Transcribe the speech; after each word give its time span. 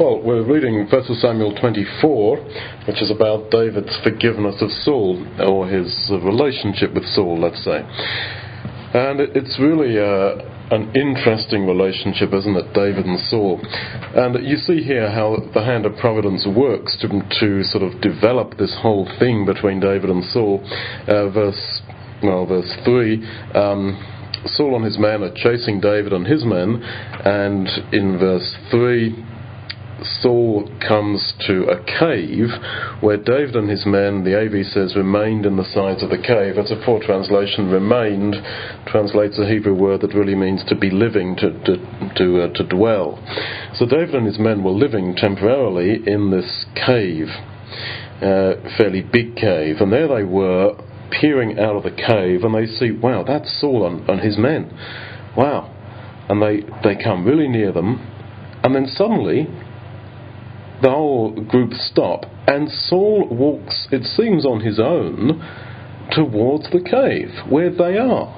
Well, 0.00 0.22
we're 0.24 0.50
reading 0.50 0.88
1 0.90 1.04
Samuel 1.20 1.54
24, 1.60 2.36
which 2.88 3.02
is 3.02 3.10
about 3.10 3.50
David's 3.50 3.94
forgiveness 4.02 4.56
of 4.62 4.70
Saul, 4.70 5.20
or 5.38 5.68
his 5.68 5.92
relationship 6.24 6.94
with 6.94 7.04
Saul, 7.04 7.38
let's 7.38 7.62
say. 7.62 7.84
And 8.96 9.20
it's 9.20 9.60
really 9.60 10.00
uh, 10.00 10.40
an 10.74 10.96
interesting 10.96 11.66
relationship, 11.66 12.32
isn't 12.32 12.56
it, 12.56 12.72
David 12.72 13.04
and 13.04 13.20
Saul? 13.28 13.60
And 14.16 14.42
you 14.48 14.56
see 14.56 14.82
here 14.82 15.10
how 15.10 15.36
the 15.52 15.62
hand 15.62 15.84
of 15.84 15.94
providence 15.98 16.48
works 16.48 16.96
to, 17.02 17.08
to 17.40 17.62
sort 17.64 17.84
of 17.84 18.00
develop 18.00 18.56
this 18.56 18.74
whole 18.80 19.06
thing 19.18 19.44
between 19.44 19.80
David 19.80 20.08
and 20.08 20.24
Saul. 20.32 20.64
Uh, 21.06 21.28
verse, 21.28 21.82
well, 22.22 22.46
verse 22.46 22.72
3. 22.86 23.22
Um, 23.52 24.16
Saul 24.46 24.76
and 24.76 24.84
his 24.86 24.98
men 24.98 25.22
are 25.22 25.34
chasing 25.36 25.78
David 25.78 26.14
and 26.14 26.26
his 26.26 26.42
men, 26.46 26.80
and 26.80 27.68
in 27.92 28.18
verse 28.18 28.56
3, 28.70 29.26
Saul 30.04 30.68
comes 30.86 31.34
to 31.46 31.64
a 31.64 31.82
cave 31.84 32.48
where 33.00 33.16
David 33.16 33.56
and 33.56 33.68
his 33.68 33.84
men, 33.86 34.24
the 34.24 34.38
AV 34.38 34.66
says, 34.66 34.96
remained 34.96 35.46
in 35.46 35.56
the 35.56 35.64
sides 35.64 36.02
of 36.02 36.10
the 36.10 36.18
cave. 36.18 36.56
That's 36.56 36.70
a 36.70 36.82
poor 36.84 37.00
translation. 37.00 37.70
Remained 37.70 38.36
translates 38.86 39.38
a 39.38 39.46
Hebrew 39.46 39.74
word 39.74 40.00
that 40.02 40.14
really 40.14 40.34
means 40.34 40.64
to 40.68 40.74
be 40.74 40.90
living, 40.90 41.36
to, 41.36 41.52
to, 41.64 42.12
to, 42.16 42.42
uh, 42.42 42.52
to 42.54 42.66
dwell. 42.66 43.22
So 43.74 43.86
David 43.86 44.14
and 44.14 44.26
his 44.26 44.38
men 44.38 44.64
were 44.64 44.72
living 44.72 45.14
temporarily 45.16 46.00
in 46.06 46.30
this 46.30 46.66
cave, 46.74 47.28
uh, 48.22 48.54
fairly 48.76 49.02
big 49.02 49.36
cave, 49.36 49.76
and 49.80 49.92
there 49.92 50.08
they 50.08 50.24
were 50.24 50.76
peering 51.10 51.58
out 51.58 51.76
of 51.76 51.82
the 51.82 51.90
cave 51.90 52.44
and 52.44 52.54
they 52.54 52.66
see, 52.66 52.90
wow, 52.90 53.24
that's 53.26 53.60
Saul 53.60 53.86
and, 53.86 54.08
and 54.08 54.20
his 54.20 54.38
men. 54.38 54.70
Wow. 55.36 55.76
And 56.28 56.40
they, 56.40 56.60
they 56.84 57.02
come 57.02 57.24
really 57.24 57.48
near 57.48 57.72
them, 57.72 58.06
and 58.62 58.74
then 58.74 58.86
suddenly 58.86 59.48
the 60.82 60.90
whole 60.90 61.32
group 61.44 61.72
stop, 61.74 62.24
and 62.46 62.70
Saul 62.70 63.28
walks, 63.30 63.88
it 63.90 64.04
seems 64.04 64.46
on 64.46 64.60
his 64.60 64.78
own, 64.78 65.40
towards 66.10 66.70
the 66.70 66.82
cave 66.82 67.50
where 67.50 67.70
they 67.70 67.98
are. 67.98 68.36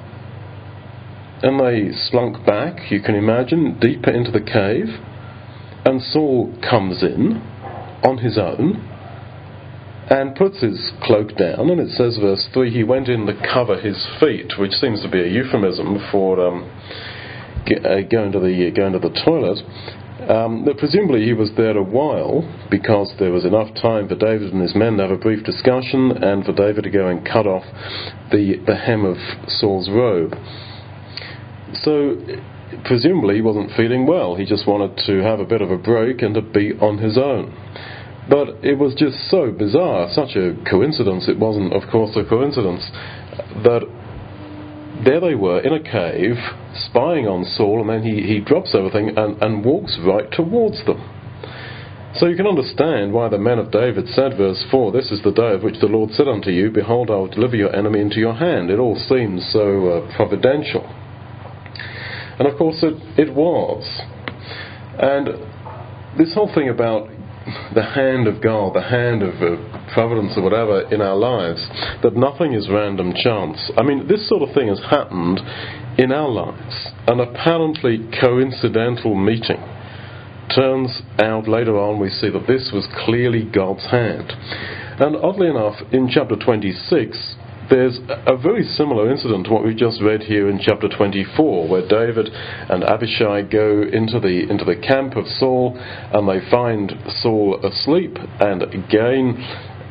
And 1.42 1.58
they 1.58 1.96
slunk 1.96 2.44
back, 2.46 2.90
you 2.90 3.00
can 3.00 3.14
imagine, 3.14 3.78
deeper 3.80 4.10
into 4.10 4.30
the 4.30 4.40
cave, 4.40 4.86
and 5.84 6.00
Saul 6.00 6.56
comes 6.68 7.02
in 7.02 7.40
on 8.04 8.18
his 8.18 8.38
own 8.38 8.88
and 10.10 10.34
puts 10.34 10.60
his 10.60 10.92
cloak 11.02 11.36
down, 11.36 11.70
and 11.70 11.80
it 11.80 11.90
says, 11.90 12.18
verse 12.20 12.46
3, 12.52 12.70
he 12.70 12.84
went 12.84 13.08
in 13.08 13.24
to 13.26 13.34
cover 13.52 13.80
his 13.80 14.06
feet, 14.20 14.52
which 14.58 14.72
seems 14.72 15.00
to 15.02 15.08
be 15.08 15.20
a 15.20 15.26
euphemism 15.26 16.06
for 16.10 16.44
um, 16.44 16.64
uh, 17.64 17.70
to 17.70 18.40
the 18.40 18.72
going 18.74 18.92
to 18.92 18.98
the 18.98 19.22
toilet. 19.24 19.58
Um, 20.28 20.68
presumably 20.78 21.24
he 21.24 21.32
was 21.32 21.50
there 21.56 21.76
a 21.76 21.82
while 21.82 22.46
because 22.70 23.12
there 23.18 23.32
was 23.32 23.44
enough 23.44 23.74
time 23.74 24.08
for 24.08 24.14
David 24.14 24.52
and 24.52 24.62
his 24.62 24.74
men 24.74 24.96
to 24.96 25.02
have 25.02 25.10
a 25.10 25.16
brief 25.16 25.44
discussion 25.44 26.12
and 26.12 26.44
for 26.44 26.52
David 26.52 26.84
to 26.84 26.90
go 26.90 27.08
and 27.08 27.26
cut 27.26 27.46
off 27.46 27.64
the, 28.30 28.62
the 28.66 28.76
hem 28.76 29.04
of 29.04 29.16
Saul's 29.48 29.90
robe. 29.90 30.34
So 31.82 32.22
presumably 32.84 33.36
he 33.36 33.42
wasn't 33.42 33.72
feeling 33.76 34.06
well. 34.06 34.36
He 34.36 34.44
just 34.44 34.66
wanted 34.66 34.96
to 35.06 35.22
have 35.22 35.40
a 35.40 35.44
bit 35.44 35.60
of 35.60 35.70
a 35.70 35.78
break 35.78 36.22
and 36.22 36.34
to 36.34 36.42
be 36.42 36.72
on 36.80 36.98
his 36.98 37.18
own. 37.18 37.52
But 38.30 38.62
it 38.62 38.78
was 38.78 38.94
just 38.94 39.28
so 39.28 39.50
bizarre, 39.50 40.08
such 40.12 40.36
a 40.36 40.54
coincidence. 40.68 41.28
It 41.28 41.38
wasn't, 41.38 41.72
of 41.72 41.90
course, 41.90 42.16
a 42.16 42.24
coincidence 42.24 42.88
that 43.64 43.82
there 45.04 45.20
they 45.20 45.34
were 45.34 45.60
in 45.60 45.72
a 45.72 45.82
cave, 45.82 46.36
spying 46.74 47.26
on 47.26 47.44
Saul, 47.44 47.80
and 47.80 47.90
then 47.90 48.02
he, 48.02 48.22
he 48.22 48.40
drops 48.40 48.74
everything 48.74 49.16
and, 49.16 49.40
and 49.42 49.64
walks 49.64 49.98
right 50.04 50.30
towards 50.30 50.84
them. 50.86 51.00
So 52.14 52.26
you 52.26 52.36
can 52.36 52.46
understand 52.46 53.12
why 53.12 53.28
the 53.28 53.38
men 53.38 53.58
of 53.58 53.70
David 53.70 54.06
said, 54.08 54.36
verse 54.36 54.62
4, 54.70 54.92
This 54.92 55.10
is 55.10 55.22
the 55.22 55.32
day 55.32 55.54
of 55.54 55.62
which 55.62 55.80
the 55.80 55.86
Lord 55.86 56.10
said 56.10 56.28
unto 56.28 56.50
you, 56.50 56.70
Behold, 56.70 57.10
I 57.10 57.14
will 57.14 57.28
deliver 57.28 57.56
your 57.56 57.74
enemy 57.74 58.00
into 58.00 58.20
your 58.20 58.34
hand. 58.34 58.70
It 58.70 58.78
all 58.78 58.96
seems 58.96 59.50
so 59.50 59.88
uh, 59.88 60.16
providential. 60.16 60.84
And 62.38 62.46
of 62.46 62.58
course 62.58 62.82
it, 62.82 62.94
it 63.18 63.34
was. 63.34 63.82
And 64.98 65.28
this 66.18 66.34
whole 66.34 66.52
thing 66.54 66.68
about 66.68 67.08
the 67.74 67.82
hand 67.82 68.26
of 68.26 68.42
God, 68.42 68.74
the 68.74 68.82
hand 68.82 69.22
of 69.22 69.34
uh, 69.42 69.56
providence 69.92 70.34
or 70.36 70.42
whatever 70.42 70.82
in 70.92 71.00
our 71.00 71.16
lives, 71.16 71.66
that 72.02 72.16
nothing 72.16 72.54
is 72.54 72.68
random 72.70 73.12
chance. 73.14 73.70
I 73.76 73.82
mean, 73.82 74.08
this 74.08 74.28
sort 74.28 74.42
of 74.42 74.54
thing 74.54 74.68
has 74.68 74.80
happened 74.90 75.40
in 75.98 76.12
our 76.12 76.28
lives. 76.28 76.88
An 77.06 77.20
apparently 77.20 78.08
coincidental 78.20 79.14
meeting 79.14 79.62
turns 80.54 81.02
out 81.18 81.48
later 81.48 81.78
on 81.78 81.98
we 81.98 82.10
see 82.10 82.28
that 82.28 82.46
this 82.46 82.70
was 82.72 82.86
clearly 83.04 83.44
God's 83.44 83.84
hand. 83.90 84.32
And 85.00 85.16
oddly 85.16 85.48
enough, 85.48 85.76
in 85.92 86.08
chapter 86.08 86.36
26, 86.36 87.36
there's 87.72 87.98
a 88.26 88.36
very 88.36 88.64
similar 88.64 89.10
incident 89.10 89.46
to 89.46 89.50
what 89.52 89.64
we've 89.64 89.76
just 89.76 90.02
read 90.02 90.22
here 90.22 90.50
in 90.50 90.60
chapter 90.60 90.88
24, 90.88 91.68
where 91.68 91.88
David 91.88 92.28
and 92.28 92.84
Abishai 92.84 93.42
go 93.42 93.80
into 93.80 94.20
the 94.20 94.46
into 94.50 94.64
the 94.66 94.76
camp 94.76 95.16
of 95.16 95.26
Saul, 95.26 95.78
and 95.78 96.28
they 96.28 96.46
find 96.50 96.92
Saul 97.22 97.58
asleep. 97.64 98.18
And 98.40 98.62
again, 98.62 99.40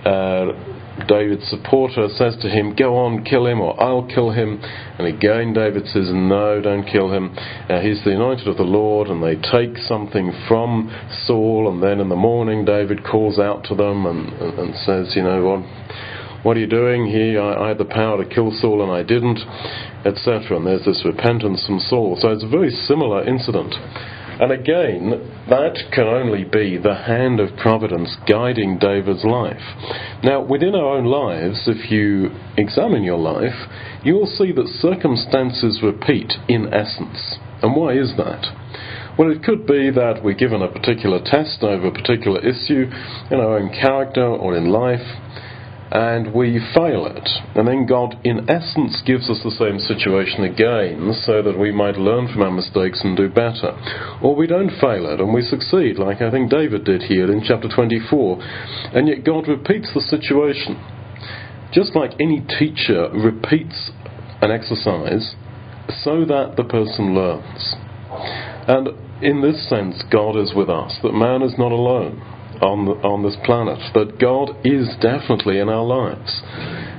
uh, 0.05 1.07
David's 1.07 1.47
supporter 1.49 2.07
says 2.09 2.37
to 2.43 2.49
him, 2.49 2.75
"Go 2.75 2.97
on, 2.97 3.23
kill 3.23 3.47
him, 3.47 3.59
or 3.59 3.73
I'll 3.81 4.03
kill 4.03 4.29
him." 4.29 4.61
And 4.99 5.07
again, 5.07 5.53
David 5.53 5.87
says, 5.87 6.13
"No, 6.13 6.61
don't 6.61 6.83
kill 6.83 7.09
him. 7.11 7.35
Uh, 7.67 7.79
he's 7.79 8.03
the 8.03 8.11
anointed 8.11 8.47
of 8.47 8.57
the 8.57 8.63
Lord." 8.63 9.07
And 9.07 9.23
they 9.23 9.37
take 9.37 9.79
something 9.79 10.31
from 10.47 10.91
Saul, 11.25 11.67
and 11.67 11.81
then 11.81 11.99
in 11.99 12.09
the 12.09 12.15
morning, 12.15 12.63
David 12.63 13.03
calls 13.03 13.39
out 13.39 13.63
to 13.65 13.75
them 13.75 14.05
and, 14.05 14.31
and 14.59 14.75
says, 14.75 15.15
"You 15.15 15.23
know 15.23 15.41
what?" 15.43 15.63
What 16.43 16.57
are 16.57 16.59
you 16.59 16.67
doing 16.67 17.05
here? 17.05 17.41
I, 17.41 17.65
I 17.65 17.67
had 17.69 17.77
the 17.77 17.85
power 17.85 18.23
to 18.23 18.27
kill 18.27 18.51
Saul 18.51 18.81
and 18.81 18.91
I 18.91 19.03
didn't, 19.03 19.39
etc. 20.05 20.57
And 20.57 20.65
there's 20.65 20.85
this 20.85 21.03
repentance 21.05 21.65
from 21.67 21.79
Saul. 21.79 22.17
So 22.19 22.29
it's 22.29 22.43
a 22.43 22.49
very 22.49 22.71
similar 22.71 23.23
incident. 23.27 23.75
And 24.41 24.51
again, 24.51 25.21
that 25.49 25.77
can 25.93 26.07
only 26.07 26.43
be 26.43 26.77
the 26.77 26.95
hand 26.95 27.39
of 27.39 27.55
providence 27.57 28.17
guiding 28.27 28.79
David's 28.79 29.23
life. 29.23 29.61
Now, 30.23 30.41
within 30.41 30.73
our 30.73 30.97
own 30.97 31.05
lives, 31.05 31.67
if 31.67 31.91
you 31.91 32.31
examine 32.57 33.03
your 33.03 33.19
life, 33.19 33.69
you 34.03 34.15
will 34.15 34.25
see 34.25 34.51
that 34.53 34.67
circumstances 34.81 35.81
repeat 35.83 36.33
in 36.47 36.73
essence. 36.73 37.37
And 37.61 37.75
why 37.75 37.93
is 37.93 38.17
that? 38.17 38.47
Well, 39.19 39.29
it 39.29 39.43
could 39.43 39.67
be 39.67 39.91
that 39.91 40.23
we're 40.23 40.33
given 40.33 40.63
a 40.63 40.71
particular 40.71 41.19
test 41.23 41.61
over 41.61 41.87
a 41.87 41.91
particular 41.91 42.39
issue 42.39 42.89
in 43.29 43.39
our 43.39 43.59
own 43.59 43.69
character 43.69 44.25
or 44.25 44.57
in 44.57 44.69
life, 44.69 45.05
and 45.91 46.33
we 46.33 46.57
fail 46.73 47.05
it. 47.05 47.29
And 47.53 47.67
then 47.67 47.85
God, 47.85 48.15
in 48.23 48.49
essence, 48.49 49.01
gives 49.05 49.29
us 49.29 49.41
the 49.43 49.51
same 49.51 49.77
situation 49.77 50.45
again 50.45 51.13
so 51.25 51.41
that 51.43 51.59
we 51.59 51.71
might 51.71 51.97
learn 51.97 52.31
from 52.31 52.41
our 52.41 52.51
mistakes 52.51 53.01
and 53.03 53.17
do 53.17 53.27
better. 53.27 53.75
Or 54.23 54.35
we 54.35 54.47
don't 54.47 54.71
fail 54.79 55.11
it 55.11 55.19
and 55.19 55.33
we 55.33 55.41
succeed, 55.41 55.99
like 55.99 56.21
I 56.21 56.31
think 56.31 56.49
David 56.49 56.85
did 56.85 57.03
here 57.03 57.29
in 57.29 57.43
chapter 57.43 57.67
24. 57.67 58.39
And 58.95 59.07
yet 59.07 59.25
God 59.25 59.49
repeats 59.49 59.91
the 59.93 60.01
situation. 60.01 60.79
Just 61.73 61.95
like 61.95 62.11
any 62.19 62.39
teacher 62.59 63.09
repeats 63.11 63.91
an 64.41 64.51
exercise 64.51 65.35
so 66.03 66.23
that 66.23 66.55
the 66.55 66.63
person 66.63 67.13
learns. 67.13 67.75
And 68.67 68.89
in 69.21 69.41
this 69.41 69.67
sense, 69.69 70.03
God 70.09 70.37
is 70.37 70.53
with 70.55 70.69
us, 70.69 70.97
that 71.03 71.13
man 71.13 71.41
is 71.41 71.53
not 71.57 71.71
alone 71.71 72.30
on, 72.61 72.85
the, 72.85 72.91
on 73.01 73.23
this 73.23 73.35
planet, 73.43 73.79
that 73.93 74.19
God 74.19 74.55
is 74.63 74.87
definitely 75.01 75.59
in 75.59 75.69
our 75.69 75.83
lives. 75.83 76.41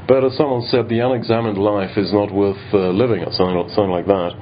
But 0.09 0.25
as 0.25 0.37
someone 0.37 0.63
said, 0.63 0.89
the 0.89 1.01
unexamined 1.01 1.59
life 1.59 1.97
is 1.97 2.13
not 2.13 2.33
worth 2.35 2.61
uh, 2.73 2.91
living, 2.91 3.23
or 3.23 3.33
something, 3.33 3.63
something 3.69 3.91
like 3.91 4.07
that. 4.07 4.33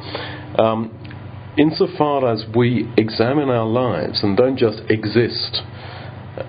Um, 0.59 0.91
insofar 1.59 2.33
as 2.33 2.45
we 2.57 2.91
examine 2.97 3.51
our 3.51 3.67
lives 3.67 4.23
and 4.23 4.37
don't 4.37 4.57
just 4.57 4.81
exist, 4.89 5.63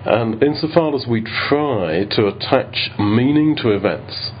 and 0.06 0.42
insofar 0.42 0.94
as 0.94 1.06
we 1.08 1.22
try 1.48 2.04
to 2.10 2.28
attach 2.28 2.90
meaning 2.98 3.56
to 3.62 3.70
events, 3.70 4.32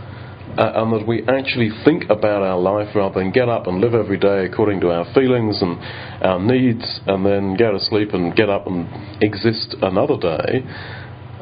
uh, 0.58 0.72
and 0.76 0.92
that 0.92 1.06
we 1.06 1.22
actually 1.28 1.70
think 1.84 2.04
about 2.04 2.42
our 2.42 2.58
life 2.58 2.94
rather 2.94 3.20
than 3.20 3.32
get 3.32 3.48
up 3.48 3.66
and 3.66 3.80
live 3.80 3.94
every 3.94 4.18
day 4.18 4.44
according 4.44 4.80
to 4.80 4.90
our 4.90 5.06
feelings 5.14 5.60
and 5.62 5.78
our 6.22 6.38
needs, 6.38 7.00
and 7.06 7.24
then 7.24 7.56
go 7.56 7.72
to 7.72 7.80
sleep 7.80 8.12
and 8.12 8.36
get 8.36 8.50
up 8.50 8.66
and 8.66 8.86
exist 9.22 9.76
another 9.82 10.16
day. 10.18 10.64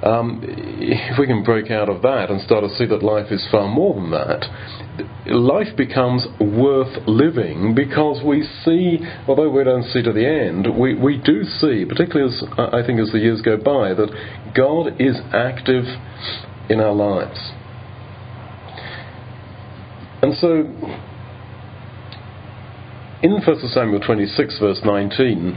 Um, 0.02 0.40
if 0.42 1.18
we 1.18 1.26
can 1.26 1.44
break 1.44 1.70
out 1.70 1.90
of 1.90 2.00
that 2.02 2.30
and 2.30 2.40
start 2.40 2.64
to 2.64 2.70
see 2.76 2.86
that 2.86 3.02
life 3.02 3.30
is 3.30 3.46
far 3.50 3.68
more 3.68 3.94
than 3.94 4.10
that, 4.12 4.46
life 5.26 5.76
becomes 5.76 6.26
worth 6.40 7.06
living 7.06 7.74
because 7.74 8.24
we 8.24 8.42
see, 8.64 8.98
although 9.28 9.50
we 9.50 9.62
don't 9.64 9.84
see 9.84 10.02
to 10.02 10.12
the 10.12 10.24
end, 10.24 10.66
we, 10.78 10.94
we 10.94 11.18
do 11.18 11.44
see, 11.44 11.84
particularly 11.86 12.32
as 12.32 12.42
I 12.56 12.80
think 12.86 12.98
as 12.98 13.12
the 13.12 13.18
years 13.18 13.42
go 13.42 13.58
by, 13.58 13.92
that 13.92 14.52
God 14.56 14.98
is 14.98 15.20
active 15.34 15.84
in 16.70 16.80
our 16.80 16.94
lives. 16.94 17.59
And 20.22 20.37
so, 20.37 20.49
in 23.22 23.32
1 23.32 23.43
Samuel 23.72 24.00
26, 24.00 24.58
verse 24.58 24.81
19, 24.84 25.56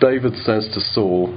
David 0.00 0.34
says 0.44 0.68
to 0.74 0.80
Saul, 0.80 1.36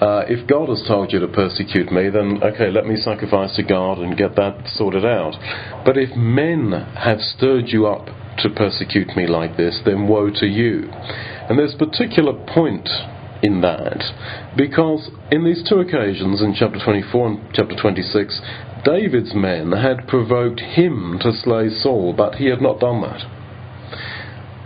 uh, 0.00 0.24
if 0.26 0.46
God 0.48 0.68
has 0.68 0.82
told 0.88 1.12
you 1.12 1.20
to 1.20 1.28
persecute 1.28 1.92
me, 1.92 2.10
then 2.10 2.42
okay, 2.42 2.70
let 2.70 2.86
me 2.86 2.96
sacrifice 2.96 3.54
to 3.56 3.62
God 3.62 3.98
and 3.98 4.16
get 4.16 4.34
that 4.36 4.66
sorted 4.74 5.04
out. 5.04 5.34
But 5.84 5.96
if 5.96 6.16
men 6.16 6.72
have 6.98 7.20
stirred 7.20 7.68
you 7.68 7.86
up 7.86 8.06
to 8.38 8.50
persecute 8.50 9.16
me 9.16 9.28
like 9.28 9.56
this, 9.56 9.80
then 9.84 10.08
woe 10.08 10.30
to 10.30 10.46
you. 10.46 10.90
And 10.90 11.58
there's 11.58 11.74
a 11.74 11.78
particular 11.78 12.32
point 12.32 12.88
in 13.42 13.60
that 13.60 14.02
because 14.56 15.10
in 15.30 15.44
these 15.44 15.62
two 15.68 15.78
occasions, 15.78 16.42
in 16.42 16.54
chapter 16.58 16.80
24 16.82 17.28
and 17.28 17.40
chapter 17.52 17.76
26, 17.76 18.40
David's 18.84 19.34
men 19.34 19.72
had 19.72 20.06
provoked 20.06 20.60
him 20.60 21.18
to 21.20 21.32
slay 21.32 21.68
Saul, 21.68 22.12
but 22.16 22.36
he 22.36 22.46
had 22.46 22.60
not 22.60 22.80
done 22.80 23.00
that. 23.00 23.22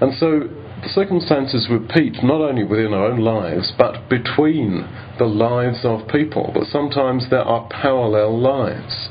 And 0.01 0.15
so 0.19 0.49
the 0.83 0.89
circumstances 0.89 1.69
repeat 1.71 2.23
not 2.23 2.41
only 2.41 2.65
within 2.65 2.95
our 2.95 3.07
own 3.07 3.21
lives, 3.21 3.73
but 3.77 4.09
between 4.09 4.87
the 5.19 5.27
lives 5.27 5.85
of 5.85 6.09
people. 6.09 6.51
But 6.55 6.67
sometimes 6.67 7.31
there 7.31 7.43
are 7.43 7.69
parallel 7.69 8.39
lives. 8.41 9.09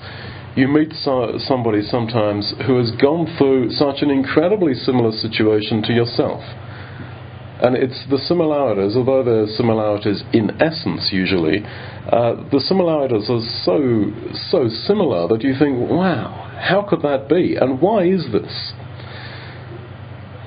You 0.56 0.68
meet 0.68 0.94
somebody 0.94 1.82
sometimes 1.84 2.54
who 2.66 2.78
has 2.78 2.92
gone 2.92 3.28
through 3.38 3.72
such 3.72 4.02
an 4.02 4.10
incredibly 4.10 4.74
similar 4.74 5.12
situation 5.12 5.84
to 5.84 5.94
yourself. 5.94 6.42
And 7.60 7.76
it's 7.76 8.06
the 8.10 8.20
similarities, 8.20 8.96
although 8.96 9.24
there 9.24 9.42
are 9.42 9.48
similarities 9.48 10.24
in 10.32 10.62
essence 10.62 11.10
usually, 11.12 11.66
uh, 11.66 12.36
the 12.52 12.60
similarities 12.60 13.30
are 13.30 13.42
so 13.66 14.14
so 14.52 14.70
similar 14.70 15.28
that 15.28 15.42
you 15.42 15.56
think, 15.58 15.90
wow, 15.90 16.54
how 16.62 16.86
could 16.88 17.02
that 17.02 17.28
be? 17.28 17.56
And 17.56 17.82
why 17.82 18.06
is 18.06 18.32
this? 18.32 18.74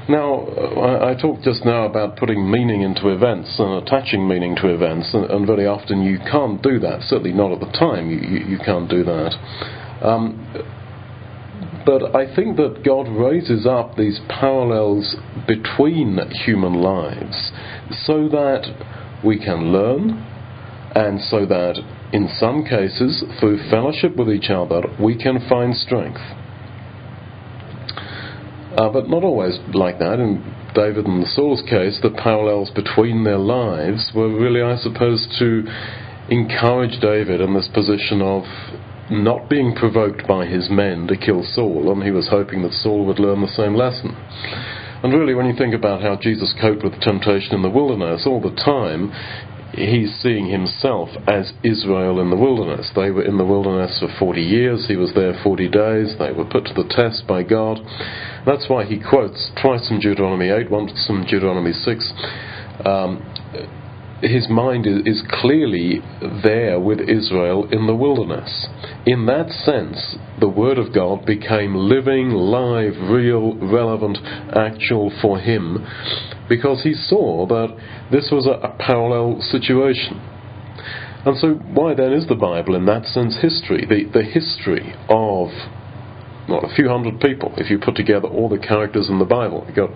Now, 0.08 0.46
I, 0.46 1.10
I 1.10 1.14
talked 1.14 1.42
just 1.42 1.64
now 1.64 1.84
about 1.84 2.16
putting 2.16 2.50
meaning 2.50 2.82
into 2.82 3.08
events 3.08 3.58
and 3.58 3.82
attaching 3.82 4.26
meaning 4.26 4.56
to 4.56 4.68
events, 4.68 5.14
and, 5.14 5.30
and 5.30 5.46
very 5.46 5.66
often 5.66 6.02
you 6.02 6.18
can't 6.18 6.62
do 6.62 6.78
that. 6.80 7.02
Certainly 7.02 7.32
not 7.32 7.52
at 7.52 7.60
the 7.60 7.70
time. 7.78 8.10
You, 8.10 8.18
you, 8.18 8.46
you 8.54 8.58
can't 8.58 8.88
do 8.88 9.04
that. 9.04 9.34
Um, 10.02 10.46
but 11.86 12.14
I 12.14 12.34
think 12.34 12.56
that 12.56 12.82
God 12.84 13.08
raises 13.08 13.66
up 13.66 13.96
these 13.96 14.20
parallels 14.28 15.16
between 15.46 16.18
human 16.44 16.74
lives 16.74 17.52
so 18.04 18.28
that 18.28 19.20
we 19.24 19.38
can 19.38 19.72
learn 19.72 20.10
and 20.94 21.20
so 21.20 21.46
that 21.46 21.76
in 22.12 22.28
some 22.38 22.64
cases, 22.64 23.24
through 23.38 23.70
fellowship 23.70 24.16
with 24.16 24.28
each 24.28 24.50
other, 24.50 24.82
we 25.00 25.16
can 25.16 25.38
find 25.48 25.74
strength. 25.76 26.20
Uh, 28.76 28.88
but 28.88 29.08
not 29.08 29.22
always 29.22 29.58
like 29.72 29.98
that. 29.98 30.18
In 30.18 30.42
David 30.74 31.06
and 31.06 31.22
the 31.22 31.26
Saul's 31.26 31.62
case, 31.62 31.98
the 32.02 32.10
parallels 32.10 32.70
between 32.70 33.24
their 33.24 33.38
lives 33.38 34.10
were 34.14 34.28
really, 34.28 34.62
I 34.62 34.76
suppose, 34.76 35.26
to 35.38 35.64
encourage 36.28 37.00
David 37.00 37.40
in 37.40 37.54
this 37.54 37.68
position 37.72 38.22
of 38.22 38.44
not 39.10 39.48
being 39.48 39.74
provoked 39.74 40.26
by 40.26 40.46
his 40.46 40.70
men 40.70 41.06
to 41.08 41.16
kill 41.16 41.42
Saul, 41.42 41.90
and 41.92 42.02
he 42.02 42.10
was 42.10 42.28
hoping 42.28 42.62
that 42.62 42.72
Saul 42.72 43.04
would 43.06 43.18
learn 43.18 43.40
the 43.40 43.48
same 43.48 43.74
lesson. 43.74 44.16
And 45.02 45.12
really, 45.12 45.34
when 45.34 45.46
you 45.46 45.56
think 45.56 45.74
about 45.74 46.02
how 46.02 46.16
Jesus 46.16 46.54
coped 46.60 46.84
with 46.84 47.00
temptation 47.00 47.54
in 47.54 47.62
the 47.62 47.70
wilderness, 47.70 48.24
all 48.26 48.40
the 48.40 48.54
time 48.54 49.10
he's 49.72 50.14
seeing 50.20 50.50
himself 50.50 51.08
as 51.26 51.52
Israel 51.62 52.20
in 52.20 52.30
the 52.30 52.36
wilderness. 52.36 52.90
They 52.94 53.10
were 53.10 53.24
in 53.24 53.38
the 53.38 53.44
wilderness 53.44 53.98
for 54.00 54.08
40 54.18 54.42
years, 54.42 54.86
he 54.88 54.96
was 54.96 55.14
there 55.14 55.34
40 55.42 55.68
days, 55.68 56.16
they 56.18 56.32
were 56.32 56.44
put 56.44 56.66
to 56.66 56.74
the 56.74 56.88
test 56.90 57.26
by 57.26 57.42
God. 57.42 57.78
That's 58.44 58.68
why 58.68 58.84
he 58.84 59.00
quotes 59.00 59.50
twice 59.60 59.86
from 59.88 60.00
Deuteronomy 60.00 60.50
8, 60.50 60.70
once 60.70 61.06
from 61.06 61.24
Deuteronomy 61.24 61.72
6. 61.72 62.12
Um, 62.84 63.22
his 64.22 64.48
mind 64.48 64.86
is, 64.86 65.22
clearly 65.28 66.00
there 66.42 66.78
with 66.78 67.00
Israel 67.00 67.68
in 67.70 67.86
the 67.86 67.94
wilderness. 67.94 68.66
In 69.06 69.26
that 69.26 69.50
sense, 69.50 70.16
the 70.38 70.48
Word 70.48 70.78
of 70.78 70.92
God 70.92 71.24
became 71.24 71.74
living, 71.74 72.30
live, 72.30 72.94
real, 73.10 73.56
relevant, 73.56 74.18
actual 74.54 75.10
for 75.22 75.38
him 75.38 75.86
because 76.48 76.82
he 76.82 76.92
saw 76.92 77.46
that 77.46 77.76
this 78.10 78.28
was 78.30 78.46
a, 78.46 78.76
parallel 78.78 79.40
situation. 79.40 80.20
And 81.24 81.38
so, 81.38 81.54
why 81.54 81.94
then 81.94 82.12
is 82.12 82.26
the 82.28 82.34
Bible, 82.34 82.74
in 82.74 82.86
that 82.86 83.04
sense, 83.04 83.38
history? 83.40 83.86
The, 83.86 84.10
the 84.12 84.24
history 84.24 84.94
of 85.08 85.48
not 86.48 86.64
a 86.64 86.74
few 86.74 86.88
hundred 86.88 87.20
people. 87.20 87.54
If 87.56 87.70
you 87.70 87.78
put 87.78 87.94
together 87.94 88.26
all 88.26 88.48
the 88.48 88.58
characters 88.58 89.08
in 89.08 89.18
the 89.18 89.24
Bible, 89.24 89.64
you've 89.66 89.76
got, 89.76 89.90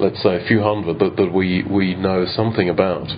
let's 0.00 0.22
say, 0.22 0.36
a 0.36 0.46
few 0.46 0.60
hundred 0.60 0.98
that, 0.98 1.16
that 1.16 1.32
we, 1.32 1.62
we 1.70 1.94
know 1.94 2.24
something 2.26 2.68
about. 2.68 3.08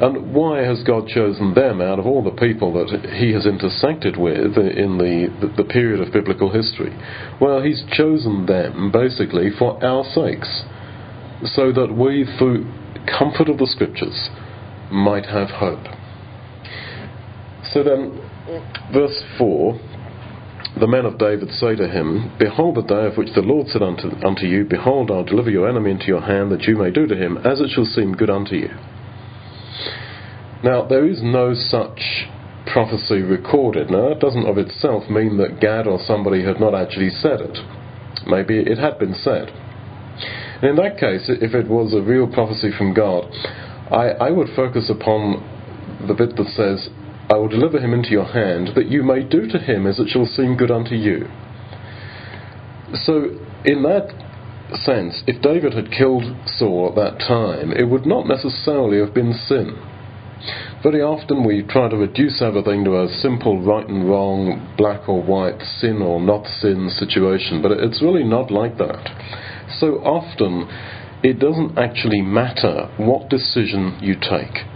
And 0.00 0.34
why 0.34 0.62
has 0.62 0.82
God 0.82 1.08
chosen 1.08 1.54
them 1.54 1.80
out 1.80 1.98
of 1.98 2.06
all 2.06 2.22
the 2.22 2.36
people 2.36 2.72
that 2.74 3.14
He 3.16 3.32
has 3.32 3.46
intersected 3.46 4.16
with 4.16 4.58
in 4.58 4.98
the, 4.98 5.52
the, 5.56 5.64
period 5.64 6.00
of 6.00 6.12
biblical 6.12 6.52
history? 6.52 6.92
Well, 7.40 7.62
He's 7.62 7.82
chosen 7.92 8.46
them 8.46 8.90
basically 8.92 9.50
for 9.58 9.82
our 9.82 10.04
sakes, 10.04 10.64
so 11.44 11.72
that 11.72 11.94
we, 11.96 12.26
through 12.38 12.70
comfort 13.06 13.48
of 13.48 13.58
the 13.58 13.66
Scriptures, 13.66 14.28
might 14.90 15.26
have 15.26 15.48
hope. 15.48 15.86
So 17.72 17.82
then, 17.82 18.20
verse 18.92 19.22
4 19.38 19.80
the 20.78 20.86
men 20.86 21.04
of 21.04 21.18
David 21.18 21.50
say 21.52 21.76
to 21.76 21.88
him, 21.88 22.32
Behold 22.38 22.76
the 22.76 22.82
day 22.82 23.06
of 23.06 23.16
which 23.16 23.34
the 23.34 23.42
Lord 23.42 23.68
said 23.68 23.82
unto, 23.82 24.08
unto 24.24 24.46
you, 24.46 24.64
Behold, 24.64 25.10
I'll 25.10 25.24
deliver 25.24 25.50
your 25.50 25.68
enemy 25.68 25.90
into 25.90 26.06
your 26.06 26.22
hand, 26.22 26.50
that 26.50 26.62
you 26.62 26.76
may 26.76 26.90
do 26.90 27.06
to 27.06 27.16
him 27.16 27.36
as 27.38 27.60
it 27.60 27.70
shall 27.70 27.84
seem 27.84 28.12
good 28.14 28.30
unto 28.30 28.56
you. 28.56 28.70
Now, 30.64 30.86
there 30.86 31.06
is 31.06 31.20
no 31.22 31.54
such 31.54 32.28
prophecy 32.72 33.20
recorded. 33.20 33.90
Now, 33.90 34.08
that 34.08 34.20
doesn't 34.20 34.46
of 34.46 34.56
itself 34.56 35.10
mean 35.10 35.36
that 35.38 35.60
Gad 35.60 35.86
or 35.86 35.98
somebody 36.06 36.44
had 36.44 36.60
not 36.60 36.74
actually 36.74 37.10
said 37.10 37.40
it. 37.40 37.58
Maybe 38.26 38.58
it 38.58 38.78
had 38.78 38.98
been 38.98 39.14
said. 39.14 39.48
And 40.62 40.70
in 40.70 40.76
that 40.76 40.98
case, 40.98 41.28
if 41.28 41.54
it 41.54 41.68
was 41.68 41.92
a 41.92 42.00
real 42.00 42.28
prophecy 42.28 42.70
from 42.76 42.94
God, 42.94 43.24
I, 43.90 44.28
I 44.28 44.30
would 44.30 44.48
focus 44.54 44.88
upon 44.88 45.42
the 46.06 46.14
bit 46.14 46.36
that 46.36 46.46
says, 46.54 46.88
I 47.30 47.36
will 47.36 47.48
deliver 47.48 47.78
him 47.78 47.94
into 47.94 48.10
your 48.10 48.26
hand, 48.26 48.70
that 48.74 48.88
you 48.88 49.02
may 49.02 49.22
do 49.22 49.46
to 49.48 49.58
him 49.58 49.86
as 49.86 49.98
it 49.98 50.08
shall 50.08 50.26
seem 50.26 50.56
good 50.56 50.70
unto 50.70 50.94
you. 50.94 51.28
So, 52.94 53.38
in 53.64 53.82
that 53.84 54.12
sense, 54.84 55.22
if 55.26 55.40
David 55.42 55.74
had 55.74 55.90
killed 55.90 56.24
Saul 56.46 56.90
at 56.90 56.96
that 56.96 57.24
time, 57.26 57.72
it 57.72 57.88
would 57.88 58.06
not 58.06 58.26
necessarily 58.26 58.98
have 58.98 59.14
been 59.14 59.32
sin. 59.32 59.76
Very 60.82 61.00
often 61.00 61.44
we 61.44 61.62
try 61.62 61.88
to 61.88 61.96
reduce 61.96 62.42
everything 62.42 62.84
to 62.84 63.00
a 63.00 63.08
simple 63.08 63.62
right 63.62 63.88
and 63.88 64.08
wrong, 64.08 64.74
black 64.76 65.08
or 65.08 65.22
white, 65.22 65.62
sin 65.78 66.02
or 66.02 66.20
not 66.20 66.46
sin 66.60 66.90
situation, 66.90 67.62
but 67.62 67.70
it's 67.70 68.02
really 68.02 68.24
not 68.24 68.50
like 68.50 68.76
that. 68.78 69.08
So 69.78 70.02
often 70.02 70.66
it 71.22 71.38
doesn't 71.38 71.78
actually 71.78 72.20
matter 72.20 72.90
what 72.96 73.30
decision 73.30 73.98
you 74.02 74.16
take. 74.16 74.66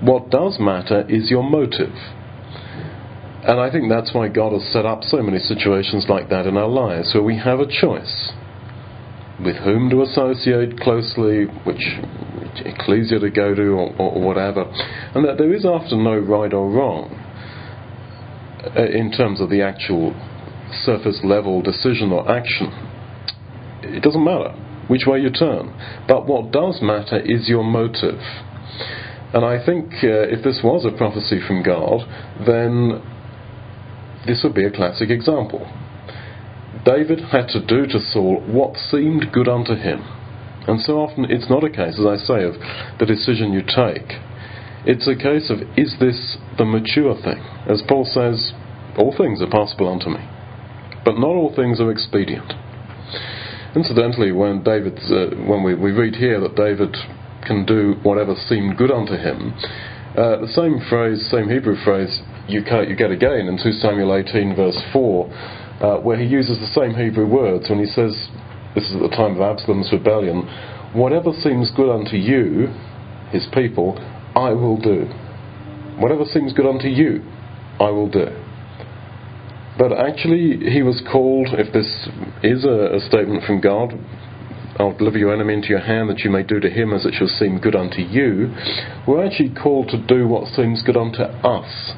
What 0.00 0.30
does 0.30 0.58
matter 0.58 1.04
is 1.08 1.30
your 1.30 1.42
motive. 1.42 1.94
And 3.42 3.58
I 3.60 3.70
think 3.70 3.90
that's 3.90 4.14
why 4.14 4.28
God 4.28 4.52
has 4.52 4.70
set 4.72 4.84
up 4.84 5.02
so 5.02 5.22
many 5.22 5.38
situations 5.38 6.06
like 6.08 6.28
that 6.30 6.46
in 6.46 6.56
our 6.56 6.68
lives, 6.68 7.12
where 7.14 7.22
we 7.22 7.38
have 7.38 7.60
a 7.60 7.66
choice 7.66 8.32
with 9.42 9.56
whom 9.56 9.88
to 9.90 10.02
associate 10.02 10.78
closely, 10.80 11.44
which 11.64 11.82
ecclesia 12.64 13.18
to 13.18 13.30
go 13.30 13.54
to, 13.54 13.68
or, 13.68 13.96
or 13.96 14.20
whatever, 14.20 14.64
and 15.14 15.24
that 15.24 15.38
there 15.38 15.54
is 15.54 15.64
often 15.64 16.04
no 16.04 16.16
right 16.18 16.52
or 16.52 16.70
wrong 16.70 17.10
uh, 18.76 18.84
in 18.84 19.10
terms 19.10 19.40
of 19.40 19.48
the 19.48 19.62
actual 19.62 20.12
surface 20.84 21.20
level 21.24 21.62
decision 21.62 22.12
or 22.12 22.30
action. 22.30 22.68
It 23.82 24.02
doesn't 24.02 24.24
matter 24.24 24.52
which 24.88 25.06
way 25.06 25.20
you 25.20 25.30
turn, 25.30 25.74
but 26.06 26.26
what 26.26 26.52
does 26.52 26.80
matter 26.82 27.20
is 27.20 27.48
your 27.48 27.64
motive. 27.64 28.20
And 29.32 29.44
I 29.44 29.64
think 29.64 29.92
uh, 30.02 30.26
if 30.26 30.42
this 30.42 30.60
was 30.62 30.84
a 30.84 30.96
prophecy 30.96 31.40
from 31.46 31.62
God, 31.62 32.02
then 32.46 33.00
this 34.26 34.42
would 34.42 34.54
be 34.54 34.64
a 34.64 34.70
classic 34.70 35.10
example. 35.10 35.70
David 36.84 37.20
had 37.30 37.48
to 37.48 37.64
do 37.64 37.86
to 37.86 38.00
Saul 38.00 38.42
what 38.46 38.76
seemed 38.76 39.32
good 39.32 39.48
unto 39.48 39.74
him. 39.74 40.02
And 40.66 40.80
so 40.80 40.98
often 41.00 41.26
it's 41.30 41.48
not 41.48 41.64
a 41.64 41.70
case, 41.70 41.98
as 41.98 42.06
I 42.06 42.16
say, 42.16 42.44
of 42.44 42.54
the 42.98 43.06
decision 43.06 43.52
you 43.52 43.62
take. 43.62 44.18
It's 44.84 45.06
a 45.06 45.14
case 45.14 45.50
of, 45.50 45.60
is 45.76 45.96
this 46.00 46.38
the 46.58 46.64
mature 46.64 47.14
thing? 47.14 47.38
As 47.68 47.82
Paul 47.86 48.04
says, 48.04 48.52
all 48.96 49.14
things 49.16 49.42
are 49.42 49.50
possible 49.50 49.88
unto 49.88 50.10
me, 50.10 50.26
but 51.04 51.18
not 51.18 51.36
all 51.36 51.54
things 51.54 51.80
are 51.80 51.90
expedient. 51.90 52.52
Incidentally, 53.76 54.32
when 54.32 54.62
David, 54.62 54.98
uh, 55.10 55.36
when 55.46 55.62
we, 55.62 55.74
we 55.74 55.92
read 55.92 56.16
here 56.16 56.40
that 56.40 56.56
David 56.56 56.96
can 57.46 57.64
do 57.64 57.94
whatever 58.02 58.34
seemed 58.48 58.76
good 58.76 58.90
unto 58.90 59.14
him, 59.14 59.54
uh, 60.16 60.40
the 60.40 60.52
same 60.54 60.80
phrase, 60.88 61.24
same 61.30 61.48
Hebrew 61.48 61.76
phrase, 61.84 62.20
you, 62.48 62.64
can't 62.64 62.88
you 62.88 62.96
get 62.96 63.10
again 63.10 63.46
in 63.46 63.58
2 63.62 63.72
Samuel 63.72 64.14
18, 64.16 64.56
verse 64.56 64.78
4 64.92 65.60
uh, 65.80 65.96
where 65.98 66.18
he 66.18 66.26
uses 66.26 66.58
the 66.58 66.70
same 66.78 66.94
Hebrew 66.94 67.26
words 67.26 67.68
when 67.68 67.78
he 67.78 67.86
says, 67.86 68.28
this 68.74 68.84
is 68.84 68.94
at 68.96 69.02
the 69.02 69.16
time 69.16 69.36
of 69.36 69.40
Absalom's 69.40 69.90
rebellion, 69.92 70.42
whatever 70.92 71.32
seems 71.32 71.70
good 71.74 71.90
unto 71.90 72.16
you, 72.16 72.68
his 73.30 73.46
people, 73.52 73.98
I 74.36 74.50
will 74.50 74.76
do. 74.76 75.06
Whatever 75.98 76.24
seems 76.24 76.52
good 76.52 76.66
unto 76.66 76.88
you, 76.88 77.22
I 77.80 77.90
will 77.90 78.10
do. 78.10 78.28
But 79.78 79.92
actually, 79.92 80.70
he 80.70 80.82
was 80.82 81.00
called, 81.10 81.48
if 81.52 81.72
this 81.72 81.88
is 82.42 82.64
a, 82.64 82.96
a 82.96 83.00
statement 83.08 83.44
from 83.44 83.60
God, 83.60 83.92
I'll 84.78 84.96
deliver 84.96 85.18
your 85.18 85.34
enemy 85.34 85.54
into 85.54 85.68
your 85.68 85.80
hand 85.80 86.08
that 86.10 86.20
you 86.20 86.30
may 86.30 86.42
do 86.42 86.60
to 86.60 86.70
him 86.70 86.92
as 86.92 87.04
it 87.04 87.14
shall 87.14 87.28
seem 87.28 87.58
good 87.58 87.74
unto 87.74 88.00
you. 88.00 88.54
We're 89.06 89.26
actually 89.26 89.54
called 89.54 89.88
to 89.88 89.98
do 90.06 90.26
what 90.26 90.46
seems 90.54 90.82
good 90.82 90.96
unto 90.96 91.22
us 91.22 91.92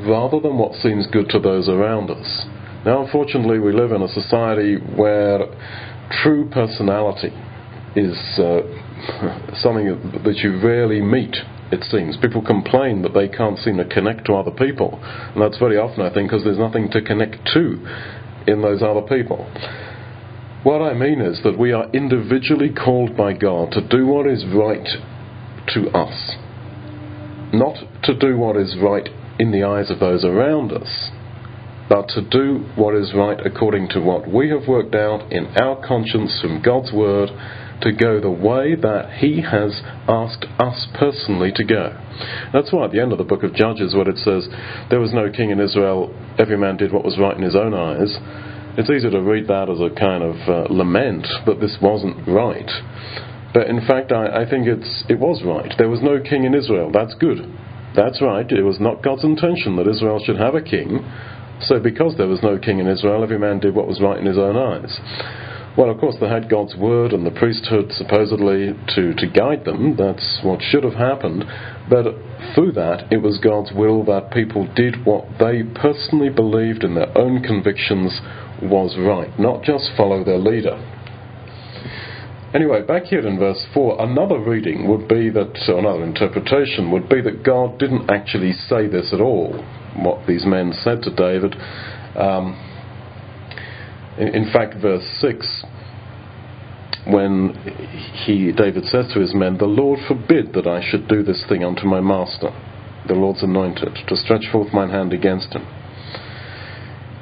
rather 0.00 0.40
than 0.40 0.58
what 0.58 0.74
seems 0.74 1.06
good 1.06 1.28
to 1.30 1.38
those 1.38 1.68
around 1.68 2.10
us. 2.10 2.46
Now, 2.84 3.04
unfortunately, 3.04 3.58
we 3.58 3.72
live 3.72 3.92
in 3.92 4.02
a 4.02 4.08
society 4.08 4.76
where 4.76 5.40
true 6.22 6.48
personality 6.50 7.32
is 7.96 8.16
uh, 8.38 8.62
something 9.54 10.22
that 10.24 10.36
you 10.42 10.60
rarely 10.62 11.00
meet, 11.00 11.36
it 11.72 11.84
seems. 11.84 12.16
People 12.16 12.42
complain 12.42 13.02
that 13.02 13.14
they 13.14 13.28
can't 13.28 13.58
seem 13.58 13.76
to 13.78 13.84
connect 13.84 14.26
to 14.26 14.34
other 14.34 14.52
people, 14.52 14.98
and 15.02 15.42
that's 15.42 15.58
very 15.58 15.76
often, 15.76 16.02
I 16.02 16.12
think, 16.12 16.30
because 16.30 16.44
there's 16.44 16.58
nothing 16.58 16.90
to 16.92 17.02
connect 17.02 17.44
to 17.54 17.84
in 18.46 18.62
those 18.62 18.82
other 18.82 19.02
people. 19.02 19.50
What 20.68 20.82
I 20.82 20.92
mean 20.92 21.22
is 21.22 21.40
that 21.44 21.58
we 21.58 21.72
are 21.72 21.88
individually 21.92 22.68
called 22.68 23.16
by 23.16 23.32
God 23.32 23.72
to 23.72 23.80
do 23.80 24.06
what 24.06 24.26
is 24.26 24.44
right 24.44 24.86
to 25.68 25.88
us, 25.96 26.36
not 27.54 27.78
to 28.02 28.14
do 28.14 28.36
what 28.36 28.54
is 28.54 28.76
right 28.78 29.08
in 29.38 29.50
the 29.50 29.64
eyes 29.64 29.90
of 29.90 29.98
those 29.98 30.26
around 30.26 30.72
us, 30.72 31.08
but 31.88 32.08
to 32.08 32.20
do 32.20 32.66
what 32.76 32.94
is 32.94 33.14
right 33.14 33.38
according 33.46 33.88
to 33.92 34.00
what 34.00 34.30
we 34.30 34.50
have 34.50 34.68
worked 34.68 34.94
out 34.94 35.32
in 35.32 35.46
our 35.56 35.82
conscience 35.88 36.38
from 36.42 36.60
God's 36.60 36.92
Word 36.92 37.30
to 37.80 37.90
go 37.90 38.20
the 38.20 38.30
way 38.30 38.74
that 38.74 39.20
He 39.20 39.40
has 39.40 39.80
asked 40.06 40.44
us 40.58 40.86
personally 40.92 41.50
to 41.54 41.64
go. 41.64 41.98
That's 42.52 42.74
why 42.74 42.84
at 42.84 42.92
the 42.92 43.00
end 43.00 43.12
of 43.12 43.18
the 43.18 43.24
book 43.24 43.42
of 43.42 43.54
Judges, 43.54 43.94
when 43.94 44.06
it 44.06 44.18
says, 44.18 44.46
There 44.90 45.00
was 45.00 45.14
no 45.14 45.32
king 45.32 45.48
in 45.48 45.60
Israel, 45.60 46.14
every 46.38 46.58
man 46.58 46.76
did 46.76 46.92
what 46.92 47.06
was 47.06 47.16
right 47.18 47.34
in 47.34 47.42
his 47.42 47.56
own 47.56 47.72
eyes, 47.72 48.18
it's 48.78 48.90
easy 48.90 49.10
to 49.10 49.20
read 49.20 49.48
that 49.48 49.68
as 49.68 49.80
a 49.80 49.90
kind 49.98 50.22
of 50.22 50.36
uh, 50.46 50.72
lament 50.72 51.26
that 51.46 51.58
this 51.58 51.76
wasn't 51.82 52.14
right. 52.28 52.70
But 53.52 53.66
in 53.66 53.84
fact, 53.84 54.12
I, 54.12 54.46
I 54.46 54.48
think 54.48 54.68
it's, 54.68 55.04
it 55.08 55.18
was 55.18 55.42
right. 55.42 55.74
There 55.76 55.90
was 55.90 56.00
no 56.00 56.22
king 56.22 56.44
in 56.44 56.54
Israel. 56.54 56.92
That's 56.92 57.14
good. 57.18 57.38
That's 57.96 58.22
right. 58.22 58.46
It 58.46 58.62
was 58.62 58.78
not 58.78 59.02
God's 59.02 59.24
intention 59.24 59.74
that 59.76 59.88
Israel 59.88 60.22
should 60.24 60.38
have 60.38 60.54
a 60.54 60.62
king. 60.62 61.02
So, 61.62 61.80
because 61.80 62.14
there 62.16 62.28
was 62.28 62.38
no 62.44 62.56
king 62.56 62.78
in 62.78 62.86
Israel, 62.86 63.24
every 63.24 63.38
man 63.38 63.58
did 63.58 63.74
what 63.74 63.88
was 63.88 64.00
right 64.00 64.16
in 64.16 64.26
his 64.26 64.38
own 64.38 64.56
eyes. 64.56 64.94
Well, 65.76 65.90
of 65.90 65.98
course, 65.98 66.14
they 66.20 66.28
had 66.28 66.48
God's 66.48 66.76
word 66.76 67.12
and 67.12 67.26
the 67.26 67.30
priesthood 67.32 67.90
supposedly 67.90 68.78
to, 68.94 69.14
to 69.14 69.26
guide 69.26 69.64
them. 69.64 69.96
That's 69.96 70.38
what 70.42 70.62
should 70.62 70.84
have 70.84 70.94
happened. 70.94 71.44
But 71.90 72.14
through 72.54 72.72
that, 72.72 73.10
it 73.10 73.22
was 73.22 73.38
God's 73.38 73.72
will 73.72 74.04
that 74.04 74.30
people 74.30 74.72
did 74.74 75.04
what 75.04 75.26
they 75.38 75.62
personally 75.62 76.30
believed 76.30 76.84
in 76.84 76.94
their 76.94 77.16
own 77.18 77.42
convictions 77.42 78.20
was 78.62 78.96
right, 78.98 79.38
not 79.38 79.62
just 79.62 79.90
follow 79.96 80.24
their 80.24 80.38
leader. 80.38 80.76
Anyway, 82.54 82.82
back 82.82 83.04
here 83.04 83.26
in 83.26 83.38
verse 83.38 83.66
4, 83.74 84.00
another 84.00 84.40
reading 84.40 84.88
would 84.88 85.06
be 85.06 85.28
that, 85.28 85.54
another 85.68 86.02
interpretation 86.02 86.90
would 86.90 87.08
be 87.08 87.20
that 87.20 87.44
God 87.44 87.78
didn't 87.78 88.10
actually 88.10 88.52
say 88.52 88.88
this 88.88 89.12
at 89.12 89.20
all, 89.20 89.52
what 89.96 90.26
these 90.26 90.46
men 90.46 90.72
said 90.72 91.02
to 91.02 91.14
David. 91.14 91.54
Um, 92.16 92.56
in, 94.16 94.28
in 94.28 94.50
fact, 94.50 94.76
verse 94.80 95.04
6, 95.20 95.64
when 97.06 97.52
he, 98.24 98.50
David 98.50 98.84
says 98.86 99.12
to 99.12 99.20
his 99.20 99.34
men, 99.34 99.58
The 99.58 99.66
Lord 99.66 99.98
forbid 100.08 100.54
that 100.54 100.66
I 100.66 100.80
should 100.82 101.06
do 101.06 101.22
this 101.22 101.44
thing 101.48 101.62
unto 101.62 101.84
my 101.84 102.00
master, 102.00 102.48
the 103.06 103.14
Lord's 103.14 103.42
anointed, 103.42 103.94
to 104.08 104.16
stretch 104.16 104.46
forth 104.50 104.72
mine 104.72 104.90
hand 104.90 105.12
against 105.12 105.52
him 105.52 105.66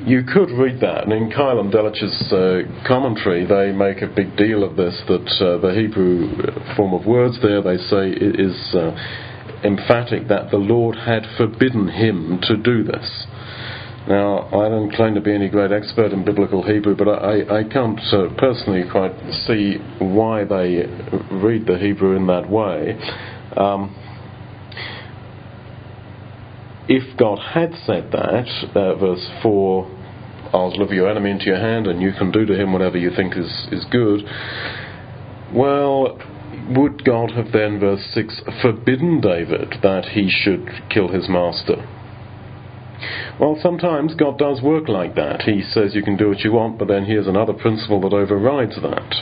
you 0.06 0.22
could 0.22 0.50
read 0.52 0.80
that, 0.80 1.02
and 1.02 1.12
in 1.12 1.30
Keil 1.30 1.58
and 1.58 1.72
Delitzsch's 1.72 2.32
uh, 2.32 2.86
commentary, 2.86 3.44
they 3.44 3.76
make 3.76 4.02
a 4.02 4.06
big 4.06 4.36
deal 4.36 4.62
of 4.62 4.76
this. 4.76 4.94
That 5.08 5.26
uh, 5.40 5.58
the 5.58 5.74
Hebrew 5.74 6.30
form 6.76 6.94
of 6.94 7.06
words 7.06 7.38
there, 7.42 7.60
they 7.60 7.76
say, 7.76 8.10
is 8.10 8.74
uh, 8.76 8.94
emphatic 9.64 10.28
that 10.28 10.52
the 10.52 10.58
Lord 10.58 10.94
had 10.94 11.26
forbidden 11.36 11.88
him 11.88 12.38
to 12.42 12.56
do 12.56 12.84
this. 12.84 13.26
Now, 14.08 14.46
I 14.46 14.68
don't 14.68 14.92
claim 14.92 15.16
to 15.16 15.20
be 15.20 15.34
any 15.34 15.48
great 15.48 15.72
expert 15.72 16.12
in 16.12 16.24
biblical 16.24 16.62
Hebrew, 16.62 16.94
but 16.94 17.08
I, 17.08 17.62
I 17.62 17.64
can't 17.64 17.98
uh, 18.12 18.28
personally 18.38 18.84
quite 18.88 19.10
see 19.48 19.78
why 19.98 20.44
they 20.44 20.86
read 21.32 21.66
the 21.66 21.78
Hebrew 21.80 22.14
in 22.14 22.28
that 22.28 22.48
way. 22.48 22.96
Um, 23.56 23.92
if 26.88 27.18
God 27.18 27.40
had 27.40 27.72
said 27.84 28.12
that, 28.12 28.46
uh, 28.76 28.94
verse 28.94 29.28
4 29.42 29.95
I'll 30.52 30.70
deliver 30.70 30.94
your 30.94 31.10
enemy 31.10 31.30
into 31.30 31.46
your 31.46 31.58
hand, 31.58 31.86
and 31.86 32.00
you 32.00 32.12
can 32.12 32.30
do 32.30 32.44
to 32.46 32.60
him 32.60 32.72
whatever 32.72 32.98
you 32.98 33.10
think 33.14 33.36
is, 33.36 33.68
is 33.70 33.84
good. 33.90 34.22
Well, 35.52 36.18
would 36.70 37.04
God 37.04 37.32
have 37.32 37.52
then, 37.52 37.78
verse 37.78 38.04
6, 38.12 38.40
forbidden 38.62 39.20
David 39.20 39.76
that 39.82 40.06
he 40.06 40.28
should 40.30 40.68
kill 40.90 41.08
his 41.08 41.28
master? 41.28 41.76
Well, 43.38 43.58
sometimes 43.62 44.14
God 44.14 44.38
does 44.38 44.62
work 44.62 44.88
like 44.88 45.14
that. 45.16 45.42
He 45.42 45.62
says 45.62 45.94
you 45.94 46.02
can 46.02 46.16
do 46.16 46.28
what 46.28 46.40
you 46.40 46.52
want, 46.52 46.78
but 46.78 46.88
then 46.88 47.04
here's 47.04 47.26
another 47.26 47.52
principle 47.52 48.00
that 48.00 48.12
overrides 48.12 48.76
that. 48.80 49.14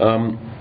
Um, 0.00 0.57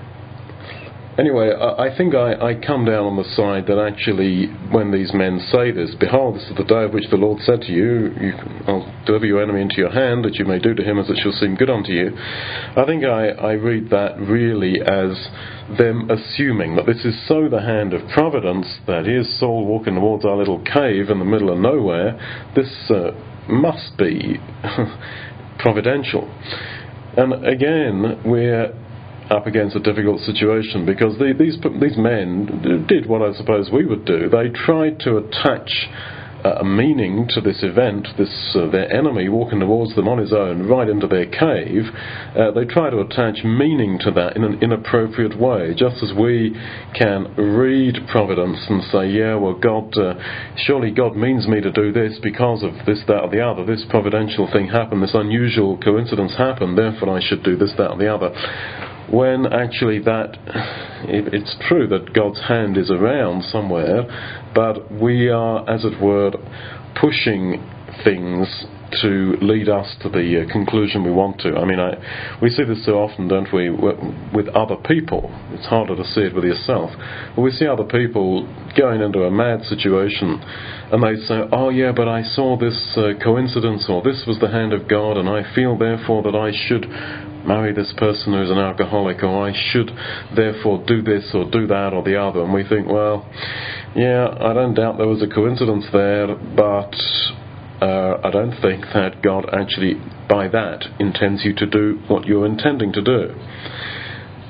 Anyway, 1.18 1.50
I, 1.50 1.90
think 1.98 2.14
I, 2.14 2.34
I, 2.36 2.54
come 2.54 2.86
down 2.86 3.04
on 3.06 3.18
the 3.18 3.26
side 3.34 3.66
that 3.66 3.82
actually, 3.82 4.54
when 4.70 4.92
these 4.92 5.12
men 5.16 5.40
say 5.52 5.72
this, 5.72 5.96
behold, 6.00 6.36
this 6.36 6.44
is 6.44 6.56
the 6.56 6.64
day 6.64 6.84
of 6.84 6.94
which 6.94 7.10
the 7.10 7.18
Lord 7.18 7.42
said 7.42 7.62
to 7.62 7.72
you, 7.72 8.14
you 8.22 8.34
I'll 8.68 8.86
deliver 9.08 9.26
your 9.26 9.42
enemy 9.42 9.62
into 9.62 9.78
your 9.78 9.90
hand, 9.90 10.26
that 10.26 10.36
you 10.36 10.46
may 10.46 10.60
do 10.60 10.76
to 10.76 10.84
him 10.84 11.00
as 11.00 11.10
it 11.10 11.18
shall 11.18 11.32
seem 11.32 11.56
good 11.56 11.72
unto 11.72 11.92
you. 11.92 12.16
I 12.16 12.86
think 12.86 13.04
I, 13.04 13.30
I 13.30 13.54
read 13.54 13.90
that 13.90 14.20
really 14.20 14.78
as 14.80 15.18
them 15.80 16.08
assuming 16.12 16.76
that 16.76 16.86
this 16.86 17.04
is 17.04 17.18
so 17.28 17.50
the 17.50 17.62
hand 17.62 17.94
of 17.94 18.08
providence 18.14 18.68
that 18.86 19.06
here's 19.06 19.40
Saul 19.40 19.66
walking 19.66 19.96
towards 19.96 20.24
our 20.24 20.38
little 20.38 20.62
cave 20.62 21.10
in 21.10 21.18
the 21.18 21.26
middle 21.26 21.52
of 21.52 21.58
nowhere. 21.58 22.14
This 22.56 22.70
uh, 22.92 23.10
must 23.50 23.98
be 23.98 24.38
providential. 25.58 26.30
And 27.18 27.44
again, 27.44 28.22
we're 28.24 28.72
up 29.30 29.48
against 29.48 29.76
a 29.76 29.80
difficult 29.80 30.22
situation 30.22 30.86
because 30.86 31.18
the, 31.18 31.34
these 31.38 31.58
these 31.82 31.98
men 31.98 32.86
did 32.88 33.08
what 33.08 33.22
I 33.22 33.34
suppose 33.34 33.70
we 33.72 33.86
would 33.86 34.06
do. 34.06 34.30
They 34.30 34.50
tried 34.50 35.00
to 35.02 35.18
attach 35.18 35.70
a 36.44 36.64
meaning 36.64 37.28
to 37.30 37.42
this 37.42 37.64
event, 37.64 38.08
this 38.18 38.56
uh, 38.56 38.70
their 38.70 38.92
enemy 38.92 39.28
walking 39.28 39.60
towards 39.60 39.96
them 39.96 40.08
on 40.08 40.18
his 40.18 40.32
own 40.32 40.68
right 40.68 40.88
into 40.88 41.08
their 41.08 41.26
cave. 41.26 41.84
Uh, 42.38 42.52
they 42.52 42.66
try 42.66 42.90
to 42.90 43.00
attach 43.00 43.44
meaning 43.44 43.98
to 44.00 44.12
that 44.12 44.36
in 44.36 44.44
an 44.44 44.62
inappropriate 44.62 45.38
way, 45.40 45.74
just 45.76 46.02
as 46.04 46.14
we 46.18 46.56
can 46.94 47.34
read 47.36 47.96
providence 48.12 48.60
and 48.70 48.84
say, 48.92 49.10
yeah, 49.10 49.36
well, 49.36 49.56
God, 49.56 49.98
uh, 49.98 50.14
surely 50.56 50.92
God 50.92 51.16
means 51.16 51.48
me 51.48 51.60
to 51.62 51.72
do 51.72 51.92
this 51.92 52.18
because 52.22 52.64
of 52.64 52.74
this, 52.86 53.02
that, 53.08 53.22
or 53.22 53.30
the 53.30 53.42
other. 53.42 53.66
This 53.66 53.86
providential 53.90 54.50
thing 54.52 54.70
happened, 54.70 55.04
this 55.04 55.16
unusual 55.16 55.78
coincidence 55.78 56.36
happened, 56.38 56.78
therefore 56.78 57.18
I 57.18 57.22
should 57.22 57.44
do 57.44 57.58
this, 57.58 57.74
that, 57.78 57.92
or 57.92 57.98
the 57.98 58.14
other 58.14 58.96
when 59.12 59.46
actually 59.52 60.00
that 60.00 60.38
it's 61.04 61.56
true 61.68 61.88
that 61.88 62.14
God's 62.14 62.42
hand 62.48 62.78
is 62.78 62.92
around 62.92 63.44
somewhere, 63.44 64.04
but 64.54 64.92
we 64.92 65.30
are, 65.30 65.70
as 65.70 65.86
it 65.86 66.02
were, 66.02 66.32
pushing 67.00 67.64
things 68.04 68.66
to 69.02 69.38
lead 69.42 69.70
us 69.70 69.96
to 70.02 70.10
the 70.10 70.44
uh, 70.44 70.52
conclusion 70.52 71.04
we 71.04 71.12
want 71.12 71.40
to. 71.42 71.56
I 71.56 71.66
mean, 71.66 71.80
I, 71.80 72.38
we 72.42 72.50
see 72.50 72.64
this 72.64 72.86
so 72.86 72.94
often, 72.94 73.28
don't 73.28 73.52
we, 73.54 73.70
with 73.70 74.48
other 74.50 74.76
people. 74.76 75.30
It's 75.52 75.66
harder 75.66 75.96
to 75.96 76.04
see 76.04 76.22
it 76.22 76.36
with 76.36 76.44
yourself. 76.44 76.92
But 77.36 77.42
we 77.42 77.52
see 77.52 77.68
other 77.68 77.84
people 77.84 78.48
going 78.78 79.02
into 79.02 79.24
a 79.24 79.32
mad 79.32 79.64
situation 79.64 80.40
and 80.92 81.04
they 81.04 81.16
say, 81.26 81.42
oh 81.52 81.70
yeah, 81.70 81.92
but 81.92 82.08
I 82.08 82.24
saw 82.24 82.58
this 82.58 82.96
uh, 82.96 83.14
coincidence 83.24 83.86
or 83.90 84.02
this 84.02 84.24
was 84.28 84.40
the 84.40 84.50
hand 84.50 84.74
of 84.74 84.88
God 84.88 85.18
and 85.18 85.28
I 85.28 85.44
feel 85.54 85.78
therefore 85.78 86.24
that 86.24 86.36
I 86.36 86.52
should 86.68 86.86
marry 87.48 87.74
this 87.74 87.94
person 87.98 88.34
who's 88.34 88.52
an 88.52 88.58
alcoholic, 88.58 89.24
or 89.24 89.48
I 89.48 89.54
should 89.72 89.90
therefore 90.36 90.84
do 90.86 91.02
this 91.02 91.32
or 91.34 91.50
do 91.50 91.66
that 91.68 91.94
or 91.94 92.04
the 92.04 92.22
other. 92.22 92.44
And 92.44 92.54
we 92.54 92.68
think, 92.68 92.88
well, 92.88 93.26
yeah, 93.96 94.28
I 94.40 94.54
don't 94.54 94.74
doubt 94.74 94.98
there 94.98 95.08
was 95.08 95.24
a 95.24 95.28
coincidence 95.28 95.86
there, 95.94 96.36
but 96.36 96.94
uh, 97.82 98.20
I 98.24 98.32
don't 98.32 98.60
think 98.62 98.86
that 98.94 99.22
God 99.22 99.46
actually, 99.54 99.96
by 100.30 100.48
that, 100.48 100.86
intends 101.00 101.46
you 101.46 101.54
to 101.56 101.66
do 101.66 102.00
what 102.08 102.26
you're 102.26 102.46
intending 102.46 102.92
to 102.94 103.02
do. 103.02 103.36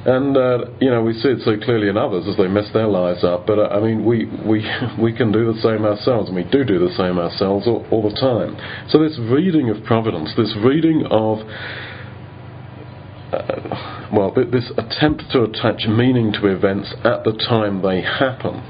And 0.05 0.38
uh, 0.38 0.72
you 0.79 0.89
know 0.89 1.03
we 1.03 1.12
see 1.12 1.27
it 1.29 1.41
so 1.43 1.57
clearly 1.57 1.89
in 1.89 1.98
others 1.98 2.25
as 2.29 2.38
they 2.38 2.48
mess 2.48 2.69
their 2.74 2.88
lives 2.88 3.25
up. 3.25 3.46
But 3.46 3.60
uh, 3.60 3.67
I 3.67 3.81
mean, 3.81 4.05
we 4.05 4.25
we 4.48 4.63
we 5.01 5.12
can 5.12 5.34
do 5.34 5.51
the 5.51 5.60
same 5.60 5.84
ourselves, 5.84 6.29
and 6.29 6.36
we 6.36 6.46
do 6.46 6.63
do 6.63 6.79
the 6.79 6.96
same 6.96 7.19
ourselves 7.19 7.67
all, 7.67 7.86
all 7.91 8.07
the 8.07 8.15
time. 8.15 8.55
So 8.88 9.03
this 9.03 9.19
reading 9.19 9.69
of 9.69 9.84
providence, 9.84 10.31
this 10.38 10.55
reading 10.63 11.05
of 11.12 11.39
uh, 13.34 14.07
well, 14.13 14.31
this 14.34 14.72
attempt 14.77 15.24
to 15.31 15.43
attach 15.43 15.86
meaning 15.89 16.31
to 16.31 16.48
events 16.48 16.93
at 17.03 17.25
the 17.25 17.34
time 17.50 17.81
they 17.81 18.01
happen 18.01 18.63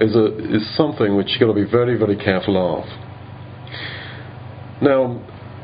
is, 0.00 0.16
a, 0.16 0.56
is 0.56 0.76
something 0.76 1.16
which 1.16 1.28
you've 1.32 1.40
got 1.40 1.48
to 1.48 1.54
be 1.54 1.70
very, 1.70 1.98
very 1.98 2.16
careful 2.16 2.56
of. 2.56 3.03
Now, 4.84 5.16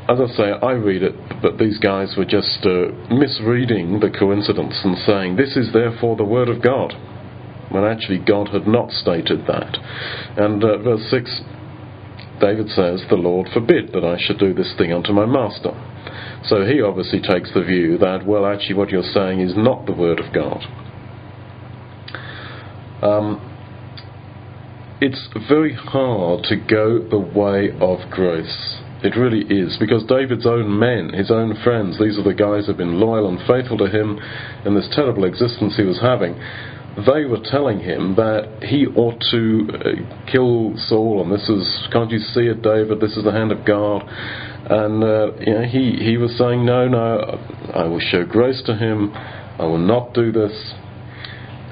as 0.09 0.19
I 0.19 0.35
say, 0.35 0.51
I 0.63 0.73
read 0.73 1.03
it, 1.03 1.15
but 1.43 1.59
these 1.59 1.79
guys 1.79 2.15
were 2.17 2.25
just 2.25 2.65
uh, 2.65 2.89
misreading 3.13 4.01
the 4.01 4.09
coincidence 4.09 4.81
and 4.83 4.97
saying, 4.97 5.37
this 5.37 5.57
is 5.57 5.75
therefore 5.75 6.17
the 6.17 6.25
Word 6.25 6.49
of 6.49 6.63
God, 6.63 6.95
when 7.69 7.85
actually 7.85 8.19
God 8.19 8.49
had 8.49 8.67
not 8.67 8.91
stated 8.91 9.47
that. 9.47 9.77
And 10.39 10.65
uh, 10.65 10.79
verse 10.79 11.05
6, 11.11 11.41
David 12.41 12.69
says, 12.71 13.05
The 13.11 13.21
Lord 13.21 13.49
forbid 13.53 13.93
that 13.93 14.05
I 14.05 14.17
should 14.19 14.39
do 14.39 14.55
this 14.55 14.73
thing 14.79 14.91
unto 14.91 15.13
my 15.13 15.27
master. 15.27 15.77
So 16.49 16.65
he 16.65 16.81
obviously 16.81 17.21
takes 17.21 17.53
the 17.53 17.63
view 17.63 17.99
that, 17.99 18.25
well, 18.27 18.47
actually, 18.47 18.77
what 18.77 18.89
you're 18.89 19.03
saying 19.03 19.41
is 19.41 19.53
not 19.55 19.85
the 19.85 19.93
Word 19.93 20.19
of 20.19 20.33
God. 20.33 20.65
Um, 23.03 23.47
it's 25.03 25.29
very 25.49 25.75
hard 25.75 26.45
to 26.45 26.57
go 26.57 26.99
the 27.07 27.19
way 27.19 27.71
of 27.81 28.11
grace. 28.11 28.80
It 29.03 29.17
really 29.17 29.41
is, 29.49 29.79
because 29.79 30.05
David's 30.05 30.47
own 30.47 30.79
men, 30.79 31.13
his 31.15 31.31
own 31.31 31.57
friends, 31.65 31.99
these 31.99 32.19
are 32.19 32.23
the 32.23 32.35
guys 32.35 32.67
who 32.67 32.73
have 32.73 32.77
been 32.77 33.01
loyal 33.01 33.29
and 33.29 33.39
faithful 33.47 33.79
to 33.79 33.89
him 33.89 34.19
in 34.67 34.75
this 34.75 34.89
terrible 34.93 35.25
existence 35.25 35.77
he 35.77 35.85
was 35.85 36.01
having, 36.01 36.39
they 37.07 37.25
were 37.25 37.41
telling 37.45 37.81
him 37.81 38.17
that 38.17 38.65
he 38.65 38.87
ought 38.87 39.19
to 39.31 39.69
uh, 39.73 40.31
kill 40.31 40.75
Saul, 40.77 41.23
and 41.23 41.33
this 41.33 41.49
is, 41.49 41.89
can't 41.93 42.11
you 42.11 42.19
see 42.19 42.43
it, 42.43 42.63
David? 42.63 43.01
This 43.01 43.17
is 43.17 43.25
the 43.25 43.33
hand 43.33 43.53
of 43.53 43.65
God. 43.65 44.03
And 44.07 45.03
uh, 45.03 45.33
you 45.41 45.55
know, 45.55 45.63
he, 45.63 45.97
he 46.03 46.17
was 46.17 46.37
saying, 46.37 46.67
No, 46.67 46.89
no, 46.89 47.39
I 47.73 47.85
will 47.85 48.01
show 48.01 48.25
grace 48.25 48.63
to 48.67 48.77
him, 48.77 49.13
I 49.15 49.65
will 49.65 49.79
not 49.79 50.13
do 50.15 50.33
this. 50.33 50.53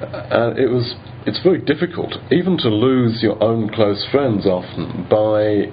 And 0.00 0.58
it 0.58 0.68
was, 0.68 0.94
it's 1.26 1.42
very 1.42 1.61
difficult, 1.61 2.14
even 2.30 2.56
to 2.58 2.68
lose 2.68 3.18
your 3.20 3.42
own 3.42 3.68
close 3.68 4.06
friends 4.11 4.47
often 4.47 5.06
by 5.11 5.66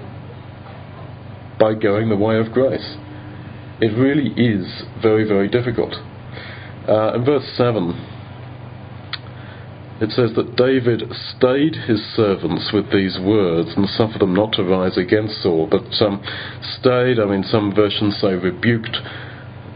by 1.59 1.73
going 1.73 2.09
the 2.09 2.15
way 2.15 2.37
of 2.37 2.51
grace. 2.51 2.97
It 3.81 3.97
really 3.97 4.31
is 4.31 4.83
very, 5.01 5.27
very 5.27 5.49
difficult. 5.49 5.93
Uh, 6.87 7.15
in 7.15 7.25
verse 7.25 7.45
7, 7.57 7.93
it 10.01 10.11
says 10.11 10.31
that 10.35 10.55
David 10.57 11.03
stayed 11.37 11.75
his 11.87 12.03
servants 12.15 12.71
with 12.73 12.91
these 12.91 13.17
words 13.17 13.69
and 13.77 13.87
suffered 13.87 14.19
them 14.19 14.35
not 14.35 14.51
to 14.53 14.63
rise 14.63 14.97
against 14.97 15.41
Saul. 15.41 15.67
But 15.71 15.87
um, 16.05 16.21
stayed, 16.79 17.19
I 17.19 17.25
mean, 17.25 17.43
some 17.43 17.73
versions 17.73 18.17
say 18.19 18.33
rebuked. 18.33 18.97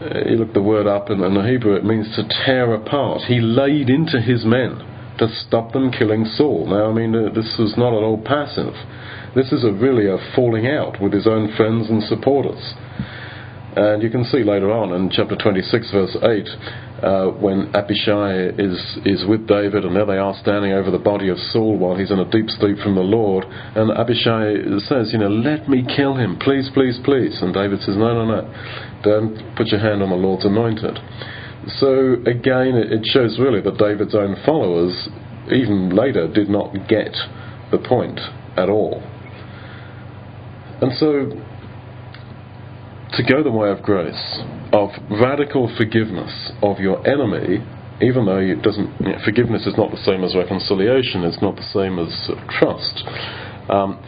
Uh, 0.00 0.28
you 0.28 0.36
look 0.36 0.52
the 0.52 0.62
word 0.62 0.86
up 0.86 1.08
in, 1.10 1.22
in 1.22 1.34
the 1.34 1.42
Hebrew, 1.42 1.74
it 1.74 1.84
means 1.84 2.14
to 2.16 2.28
tear 2.44 2.74
apart. 2.74 3.22
He 3.28 3.40
laid 3.40 3.88
into 3.88 4.20
his 4.20 4.44
men 4.44 4.80
to 5.18 5.28
stop 5.46 5.72
them 5.72 5.90
killing 5.90 6.24
Saul. 6.24 6.66
Now, 6.68 6.90
I 6.90 6.94
mean, 6.94 7.14
uh, 7.14 7.32
this 7.34 7.56
was 7.58 7.74
not 7.76 7.92
at 7.92 8.02
all 8.02 8.20
passive. 8.20 8.74
This 9.34 9.52
is 9.52 9.62
a 9.62 9.70
really 9.70 10.10
a 10.10 10.18
falling 10.34 10.66
out 10.66 11.00
with 11.00 11.12
his 11.12 11.26
own 11.26 11.54
friends 11.56 11.88
and 11.88 12.02
supporters. 12.02 12.74
And 13.76 14.02
you 14.02 14.10
can 14.10 14.24
see 14.24 14.42
later 14.42 14.72
on 14.72 14.92
in 14.92 15.10
chapter 15.10 15.36
26, 15.36 15.92
verse 15.92 16.16
8, 16.20 16.48
uh, 17.00 17.26
when 17.38 17.70
Abishai 17.72 18.50
is, 18.58 18.98
is 19.06 19.24
with 19.28 19.46
David, 19.46 19.84
and 19.84 19.94
there 19.94 20.06
they 20.06 20.18
are 20.18 20.34
standing 20.42 20.72
over 20.72 20.90
the 20.90 20.98
body 20.98 21.28
of 21.28 21.38
Saul 21.38 21.78
while 21.78 21.94
he's 21.94 22.10
in 22.10 22.18
a 22.18 22.28
deep 22.28 22.50
sleep 22.58 22.78
from 22.78 22.96
the 22.96 23.06
Lord. 23.06 23.44
And 23.46 23.92
Abishai 23.92 24.66
says, 24.90 25.12
You 25.12 25.20
know, 25.22 25.30
let 25.30 25.68
me 25.68 25.86
kill 25.86 26.16
him, 26.16 26.36
please, 26.36 26.68
please, 26.74 26.98
please. 27.04 27.38
And 27.40 27.54
David 27.54 27.78
says, 27.82 27.96
No, 27.96 28.10
no, 28.10 28.26
no, 28.26 28.42
don't 29.04 29.54
put 29.54 29.68
your 29.68 29.78
hand 29.78 30.02
on 30.02 30.10
the 30.10 30.18
Lord's 30.18 30.44
anointed. 30.44 30.98
So 31.78 32.14
again, 32.26 32.74
it 32.74 33.06
shows 33.06 33.38
really 33.38 33.60
that 33.60 33.78
David's 33.78 34.16
own 34.16 34.34
followers, 34.44 35.08
even 35.52 35.94
later, 35.94 36.26
did 36.26 36.48
not 36.50 36.74
get 36.88 37.14
the 37.70 37.78
point 37.78 38.18
at 38.56 38.68
all. 38.68 39.00
And 40.80 40.92
so, 40.96 41.30
to 43.16 43.22
go 43.22 43.42
the 43.42 43.50
way 43.50 43.70
of 43.70 43.82
grace, 43.82 44.40
of 44.72 44.90
radical 45.10 45.74
forgiveness 45.76 46.52
of 46.62 46.78
your 46.78 47.06
enemy, 47.06 47.64
even 48.00 48.24
though 48.24 48.38
it 48.38 48.62
doesn't, 48.62 48.90
you 49.00 49.12
know, 49.12 49.18
forgiveness 49.24 49.66
is 49.66 49.76
not 49.76 49.90
the 49.90 50.02
same 50.04 50.24
as 50.24 50.34
reconciliation, 50.34 51.24
it's 51.24 51.42
not 51.42 51.56
the 51.56 51.62
same 51.62 51.98
as 51.98 52.30
trust. 52.48 53.04
Um, 53.68 54.02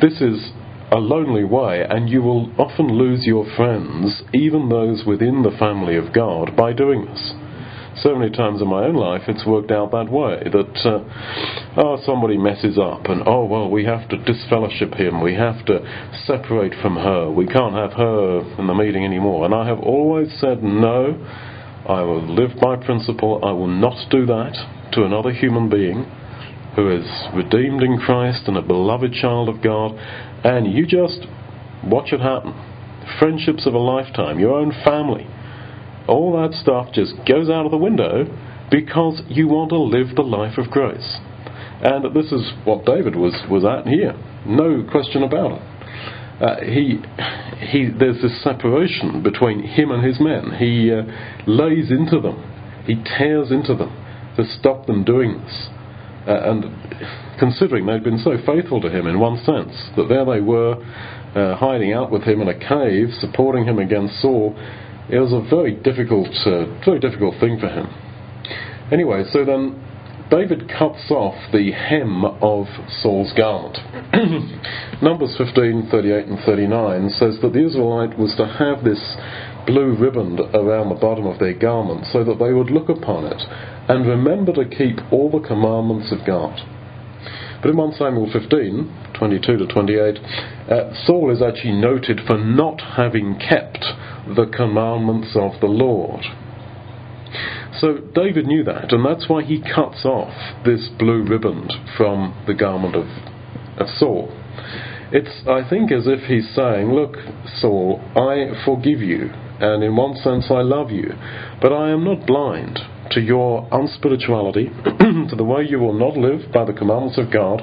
this 0.00 0.20
is 0.20 0.52
a 0.92 0.98
lonely 0.98 1.44
way, 1.44 1.84
and 1.88 2.08
you 2.08 2.22
will 2.22 2.52
often 2.60 2.86
lose 2.86 3.26
your 3.26 3.46
friends, 3.56 4.22
even 4.32 4.68
those 4.68 5.04
within 5.06 5.42
the 5.42 5.56
family 5.58 5.96
of 5.96 6.12
God, 6.12 6.54
by 6.56 6.72
doing 6.72 7.06
this 7.06 7.34
so 8.02 8.14
many 8.14 8.30
times 8.30 8.60
in 8.60 8.68
my 8.68 8.84
own 8.84 8.94
life 8.94 9.22
it's 9.28 9.46
worked 9.46 9.70
out 9.70 9.90
that 9.92 10.10
way 10.10 10.42
that 10.44 10.76
uh, 10.84 11.80
oh 11.80 12.02
somebody 12.04 12.36
messes 12.36 12.78
up 12.78 13.06
and 13.06 13.22
oh 13.26 13.44
well 13.44 13.70
we 13.70 13.84
have 13.84 14.08
to 14.08 14.16
disfellowship 14.24 14.94
him 14.94 15.22
we 15.22 15.34
have 15.34 15.64
to 15.66 15.78
separate 16.26 16.72
from 16.82 16.96
her 16.96 17.30
we 17.30 17.46
can't 17.46 17.74
have 17.74 17.92
her 17.92 18.40
in 18.58 18.66
the 18.66 18.74
meeting 18.74 19.04
anymore. 19.04 19.44
And 19.44 19.54
I 19.54 19.66
have 19.66 19.78
always 19.80 20.28
said 20.40 20.62
no 20.62 21.14
I 21.88 22.02
will 22.02 22.22
live 22.22 22.58
by 22.60 22.76
principle 22.76 23.40
I 23.44 23.52
will 23.52 23.68
not 23.68 24.10
do 24.10 24.26
that 24.26 24.54
to 24.92 25.04
another 25.04 25.32
human 25.32 25.68
being 25.68 26.04
who 26.76 26.90
is 26.90 27.06
redeemed 27.34 27.82
in 27.82 27.98
Christ 27.98 28.44
and 28.46 28.56
a 28.56 28.62
beloved 28.62 29.12
child 29.12 29.48
of 29.48 29.62
God. 29.62 29.92
And 30.44 30.72
you 30.72 30.86
just 30.86 31.26
watch 31.84 32.12
it 32.12 32.20
happen. 32.20 32.54
Friendships 33.18 33.66
of 33.66 33.74
a 33.74 33.78
lifetime 33.78 34.38
your 34.38 34.54
own 34.54 34.72
family 34.84 35.26
all 36.12 36.36
that 36.36 36.52
stuff 36.60 36.92
just 36.92 37.14
goes 37.26 37.48
out 37.48 37.64
of 37.64 37.70
the 37.70 37.78
window 37.78 38.28
because 38.70 39.22
you 39.28 39.48
want 39.48 39.70
to 39.70 39.80
live 39.80 40.14
the 40.14 40.22
life 40.22 40.58
of 40.58 40.70
grace. 40.70 41.18
And 41.80 42.14
this 42.14 42.30
is 42.30 42.52
what 42.64 42.84
David 42.84 43.16
was, 43.16 43.34
was 43.50 43.64
at 43.64 43.88
here. 43.88 44.12
No 44.46 44.84
question 44.90 45.22
about 45.22 45.52
it. 45.52 45.62
Uh, 46.42 46.56
he, 46.64 47.00
he, 47.70 47.88
there's 47.98 48.20
this 48.20 48.42
separation 48.44 49.22
between 49.22 49.62
him 49.62 49.90
and 49.90 50.04
his 50.04 50.20
men. 50.20 50.52
He 50.58 50.92
uh, 50.92 51.02
lays 51.46 51.90
into 51.90 52.20
them, 52.20 52.36
he 52.84 52.96
tears 53.16 53.50
into 53.50 53.74
them 53.74 53.90
to 54.36 54.44
stop 54.58 54.86
them 54.86 55.04
doing 55.04 55.40
this. 55.40 55.68
Uh, 56.26 56.50
and 56.50 56.64
considering 57.38 57.86
they'd 57.86 58.04
been 58.04 58.18
so 58.18 58.36
faithful 58.46 58.80
to 58.80 58.90
him 58.90 59.06
in 59.06 59.18
one 59.18 59.36
sense, 59.38 59.74
that 59.96 60.08
there 60.08 60.24
they 60.24 60.40
were 60.40 60.76
uh, 61.34 61.56
hiding 61.56 61.92
out 61.92 62.10
with 62.10 62.22
him 62.22 62.40
in 62.40 62.48
a 62.48 62.58
cave, 62.58 63.08
supporting 63.18 63.64
him 63.64 63.78
against 63.78 64.20
Saul, 64.20 64.54
it 65.10 65.18
was 65.18 65.32
a 65.32 65.42
very 65.48 65.74
difficult, 65.74 66.30
uh, 66.46 66.66
very 66.84 67.00
difficult 67.00 67.34
thing 67.40 67.58
for 67.58 67.68
him. 67.68 67.86
Anyway, 68.92 69.24
so 69.32 69.44
then 69.44 69.82
David 70.30 70.68
cuts 70.68 71.10
off 71.10 71.34
the 71.52 71.72
hem 71.72 72.24
of 72.24 72.66
Saul's 73.02 73.32
garment. 73.36 73.76
Numbers 75.02 75.34
15, 75.36 75.88
38, 75.90 76.26
and 76.26 76.38
39 76.46 77.10
says 77.10 77.38
that 77.42 77.52
the 77.52 77.66
Israelite 77.66 78.18
was 78.18 78.34
to 78.36 78.46
have 78.46 78.84
this 78.84 79.16
blue 79.66 79.94
riband 79.94 80.40
around 80.54 80.88
the 80.88 80.98
bottom 81.00 81.26
of 81.26 81.38
their 81.38 81.52
garment 81.52 82.06
so 82.12 82.24
that 82.24 82.38
they 82.38 82.52
would 82.52 82.70
look 82.70 82.88
upon 82.88 83.24
it 83.24 83.42
and 83.88 84.06
remember 84.06 84.52
to 84.52 84.64
keep 84.64 84.98
all 85.12 85.30
the 85.30 85.46
commandments 85.46 86.12
of 86.12 86.26
God. 86.26 86.58
But 87.60 87.70
in 87.70 87.76
1 87.76 87.92
Samuel 87.92 88.30
15, 88.32 89.12
22 89.14 89.56
to 89.58 89.66
28, 89.66 90.18
uh, 90.18 90.94
Saul 91.04 91.30
is 91.30 91.42
actually 91.42 91.74
noted 91.78 92.20
for 92.26 92.38
not 92.38 92.80
having 92.96 93.38
kept 93.38 93.84
the 94.26 94.46
commandments 94.46 95.30
of 95.34 95.60
the 95.60 95.66
Lord. 95.66 96.24
So 97.80 97.98
David 98.14 98.46
knew 98.46 98.62
that, 98.64 98.92
and 98.92 99.04
that's 99.04 99.28
why 99.28 99.42
he 99.42 99.60
cuts 99.60 100.04
off 100.04 100.34
this 100.64 100.88
blue 100.98 101.24
riband 101.24 101.72
from 101.96 102.34
the 102.46 102.54
garment 102.54 102.94
of, 102.94 103.06
of 103.78 103.88
Saul. 103.96 104.30
It's, 105.10 105.46
I 105.48 105.68
think, 105.68 105.90
as 105.90 106.06
if 106.06 106.20
he's 106.28 106.54
saying, 106.54 106.92
Look, 106.92 107.16
Saul, 107.60 108.00
I 108.14 108.64
forgive 108.64 109.00
you, 109.00 109.30
and 109.60 109.82
in 109.82 109.96
one 109.96 110.16
sense 110.16 110.46
I 110.50 110.60
love 110.62 110.90
you, 110.90 111.12
but 111.60 111.72
I 111.72 111.90
am 111.90 112.04
not 112.04 112.26
blind 112.26 112.78
to 113.10 113.20
your 113.20 113.68
unspirituality, 113.70 114.68
to 115.30 115.36
the 115.36 115.44
way 115.44 115.64
you 115.68 115.78
will 115.78 115.92
not 115.92 116.16
live 116.16 116.52
by 116.52 116.64
the 116.64 116.72
commandments 116.72 117.18
of 117.18 117.32
God, 117.32 117.62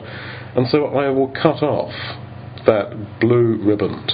and 0.56 0.68
so 0.68 0.86
I 0.88 1.10
will 1.10 1.30
cut 1.30 1.64
off 1.64 1.94
that 2.66 3.20
blue 3.20 3.58
riband 3.64 4.12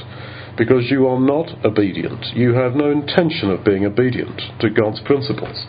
because 0.57 0.89
you 0.89 1.07
are 1.07 1.19
not 1.19 1.65
obedient. 1.65 2.25
You 2.33 2.53
have 2.53 2.75
no 2.75 2.91
intention 2.91 3.49
of 3.49 3.63
being 3.63 3.85
obedient 3.85 4.41
to 4.61 4.69
God's 4.69 5.01
principles. 5.01 5.65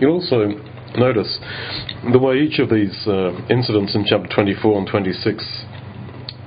You'll 0.00 0.12
also 0.12 0.48
notice 0.96 1.38
the 2.12 2.18
way 2.18 2.36
each 2.36 2.60
of 2.60 2.70
these 2.70 3.06
uh, 3.06 3.32
incidents 3.50 3.94
in 3.94 4.04
chapter 4.06 4.28
24 4.32 4.78
and 4.78 4.86
26 4.86 5.64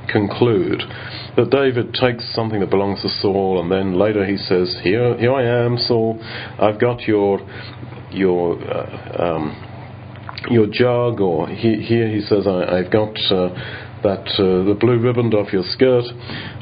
conclude 0.10 0.84
that 1.36 1.50
David 1.50 1.93
takes 1.93 2.34
something 2.34 2.60
that 2.60 2.69
belongs 2.69 3.02
to 3.02 3.10
Saul, 3.10 3.62
and 3.62 3.71
then 3.71 3.97
later 3.97 4.26
he 4.26 4.38
says, 4.38 4.80
"Here, 4.84 5.17
here 5.17 5.34
I 5.34 5.65
am, 5.65 5.78
Saul. 5.78 6.19
I've 6.60 6.80
got 6.80 7.02
your 7.04 7.39
your 8.12 8.62
uh, 8.62 9.36
um, 9.36 9.70
your 10.49 10.67
jug, 10.67 11.19
or 11.21 11.47
he, 11.47 11.82
here 11.82 12.08
he 12.08 12.21
says, 12.21 12.47
I, 12.47 12.77
have 12.77 12.91
got 12.91 13.15
uh, 13.30 13.49
that 14.04 14.25
uh, 14.39 14.65
the 14.65 14.75
blue 14.80 14.99
ribbon 14.99 15.32
off 15.34 15.54
your 15.54 15.63
skirt, 15.63 16.06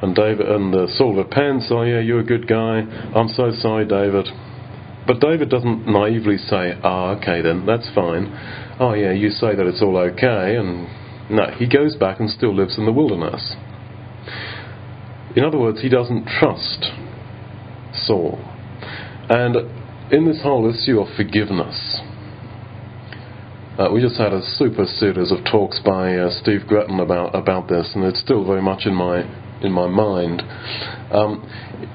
and 0.01 0.15
David 0.15 0.47
and 0.49 0.75
uh, 0.75 0.87
Saul 0.87 1.15
repents. 1.15 1.67
Oh 1.71 1.83
yeah, 1.83 1.99
you're 1.99 2.19
a 2.19 2.25
good 2.25 2.47
guy. 2.47 2.83
I'm 3.15 3.29
so 3.29 3.51
sorry, 3.59 3.85
David. 3.85 4.27
But 5.07 5.21
David 5.21 5.49
doesn't 5.49 5.87
naively 5.87 6.37
say, 6.37 6.77
"Ah, 6.83 7.15
okay 7.17 7.41
then, 7.41 7.65
that's 7.65 7.89
fine." 7.95 8.27
Oh 8.79 8.93
yeah, 8.93 9.11
you 9.11 9.29
say 9.29 9.55
that 9.55 9.65
it's 9.65 9.81
all 9.81 9.97
okay, 9.97 10.55
and 10.57 10.87
no, 11.29 11.47
he 11.57 11.67
goes 11.67 11.95
back 11.95 12.19
and 12.19 12.29
still 12.29 12.55
lives 12.55 12.77
in 12.77 12.85
the 12.85 12.91
wilderness. 12.91 13.55
In 15.35 15.45
other 15.45 15.57
words, 15.57 15.81
he 15.81 15.89
doesn't 15.89 16.27
trust 16.27 16.91
Saul. 17.93 18.39
And 19.29 19.55
in 20.11 20.25
this 20.25 20.41
whole 20.41 20.67
issue 20.69 20.99
of 20.99 21.07
forgiveness, 21.15 22.01
uh, 23.79 23.89
we 23.89 24.01
just 24.01 24.17
had 24.17 24.33
a 24.33 24.41
super 24.57 24.83
series 24.83 25.31
of 25.31 25.37
talks 25.49 25.79
by 25.79 26.13
uh, 26.13 26.29
Steve 26.41 26.67
Gretton 26.67 26.99
about 26.99 27.33
about 27.33 27.69
this, 27.69 27.89
and 27.95 28.03
it's 28.03 28.19
still 28.19 28.43
very 28.45 28.61
much 28.61 28.85
in 28.85 28.93
my 28.93 29.23
in 29.63 29.71
my 29.71 29.87
mind. 29.87 30.41
Um, 31.13 31.47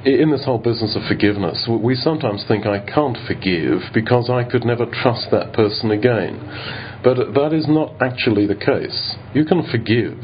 in 0.07 0.31
this 0.31 0.47
whole 0.47 0.59
business 0.59 0.97
of 0.97 1.03
forgiveness, 1.07 1.69
we 1.69 1.95
sometimes 1.95 2.43
think 2.49 2.65
I 2.65 2.79
can't 2.81 3.19
forgive 3.27 3.81
because 3.93 4.31
I 4.31 4.45
could 4.45 4.65
never 4.65 4.87
trust 4.87 5.29
that 5.31 5.53
person 5.53 5.91
again. 5.91 6.41
But 7.05 7.35
that 7.35 7.53
is 7.53 7.69
not 7.69 7.93
actually 8.01 8.47
the 8.47 8.57
case. 8.57 9.17
You 9.35 9.45
can 9.45 9.69
forgive, 9.71 10.17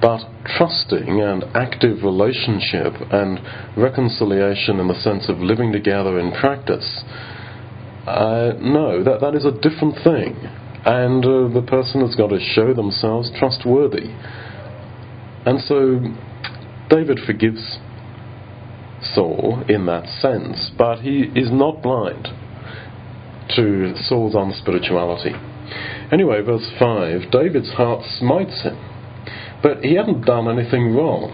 but 0.00 0.22
trusting 0.46 1.20
and 1.20 1.42
active 1.56 2.04
relationship 2.04 2.94
and 3.10 3.40
reconciliation 3.76 4.78
in 4.78 4.86
the 4.86 5.00
sense 5.02 5.28
of 5.28 5.38
living 5.38 5.72
together 5.72 6.20
in 6.20 6.30
practice, 6.30 7.02
uh, 8.06 8.52
no, 8.60 9.02
that, 9.02 9.20
that 9.20 9.34
is 9.34 9.44
a 9.44 9.50
different 9.50 9.96
thing. 10.04 10.38
And 10.86 11.24
uh, 11.24 11.48
the 11.54 11.64
person 11.66 12.00
has 12.00 12.14
got 12.14 12.28
to 12.28 12.38
show 12.40 12.74
themselves 12.74 13.30
trustworthy. 13.38 14.10
And 15.46 15.60
so 15.60 16.00
David 16.90 17.20
forgives 17.26 17.78
Saul 19.14 19.64
in 19.68 19.86
that 19.86 20.06
sense, 20.20 20.70
but 20.76 21.00
he 21.00 21.30
is 21.34 21.50
not 21.50 21.82
blind 21.82 22.28
to 23.56 23.94
Saul's 23.96 24.34
unspirituality. 24.34 25.32
Anyway, 26.12 26.40
verse 26.42 26.70
5 26.78 27.30
David's 27.30 27.72
heart 27.72 28.02
smites 28.18 28.62
him 28.62 28.78
but 29.64 29.82
he 29.82 29.94
hadn't 29.94 30.26
done 30.26 30.46
anything 30.46 30.94
wrong. 30.94 31.32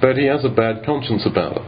But 0.00 0.16
he 0.16 0.24
has 0.26 0.46
a 0.46 0.48
bad 0.48 0.82
conscience 0.84 1.26
about 1.26 1.58
it. 1.58 1.62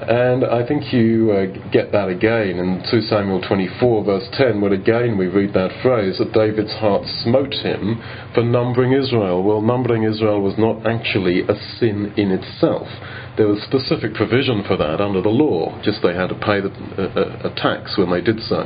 And 0.00 0.46
I 0.46 0.66
think 0.66 0.94
you 0.94 1.30
uh, 1.30 1.70
get 1.70 1.92
that 1.92 2.08
again 2.08 2.56
in 2.56 2.82
2 2.90 3.02
Samuel 3.02 3.42
24, 3.42 4.04
verse 4.04 4.28
10, 4.32 4.60
where 4.62 4.72
again 4.72 5.18
we 5.18 5.26
read 5.26 5.52
that 5.52 5.82
phrase 5.82 6.16
that 6.16 6.32
David's 6.32 6.72
heart 6.72 7.04
smote 7.20 7.52
him 7.52 8.00
for 8.32 8.42
numbering 8.42 8.92
Israel. 8.92 9.42
Well, 9.42 9.60
numbering 9.60 10.04
Israel 10.04 10.40
was 10.40 10.56
not 10.56 10.86
actually 10.86 11.42
a 11.42 11.54
sin 11.76 12.14
in 12.16 12.30
itself. 12.32 12.88
There 13.36 13.46
was 13.46 13.60
specific 13.60 14.14
provision 14.14 14.64
for 14.66 14.78
that 14.78 15.02
under 15.02 15.20
the 15.20 15.28
law, 15.28 15.78
just 15.84 16.00
they 16.02 16.14
had 16.14 16.28
to 16.32 16.34
pay 16.34 16.64
the, 16.64 16.72
a, 16.96 17.52
a 17.52 17.54
tax 17.54 17.98
when 17.98 18.10
they 18.10 18.22
did 18.22 18.40
so, 18.40 18.64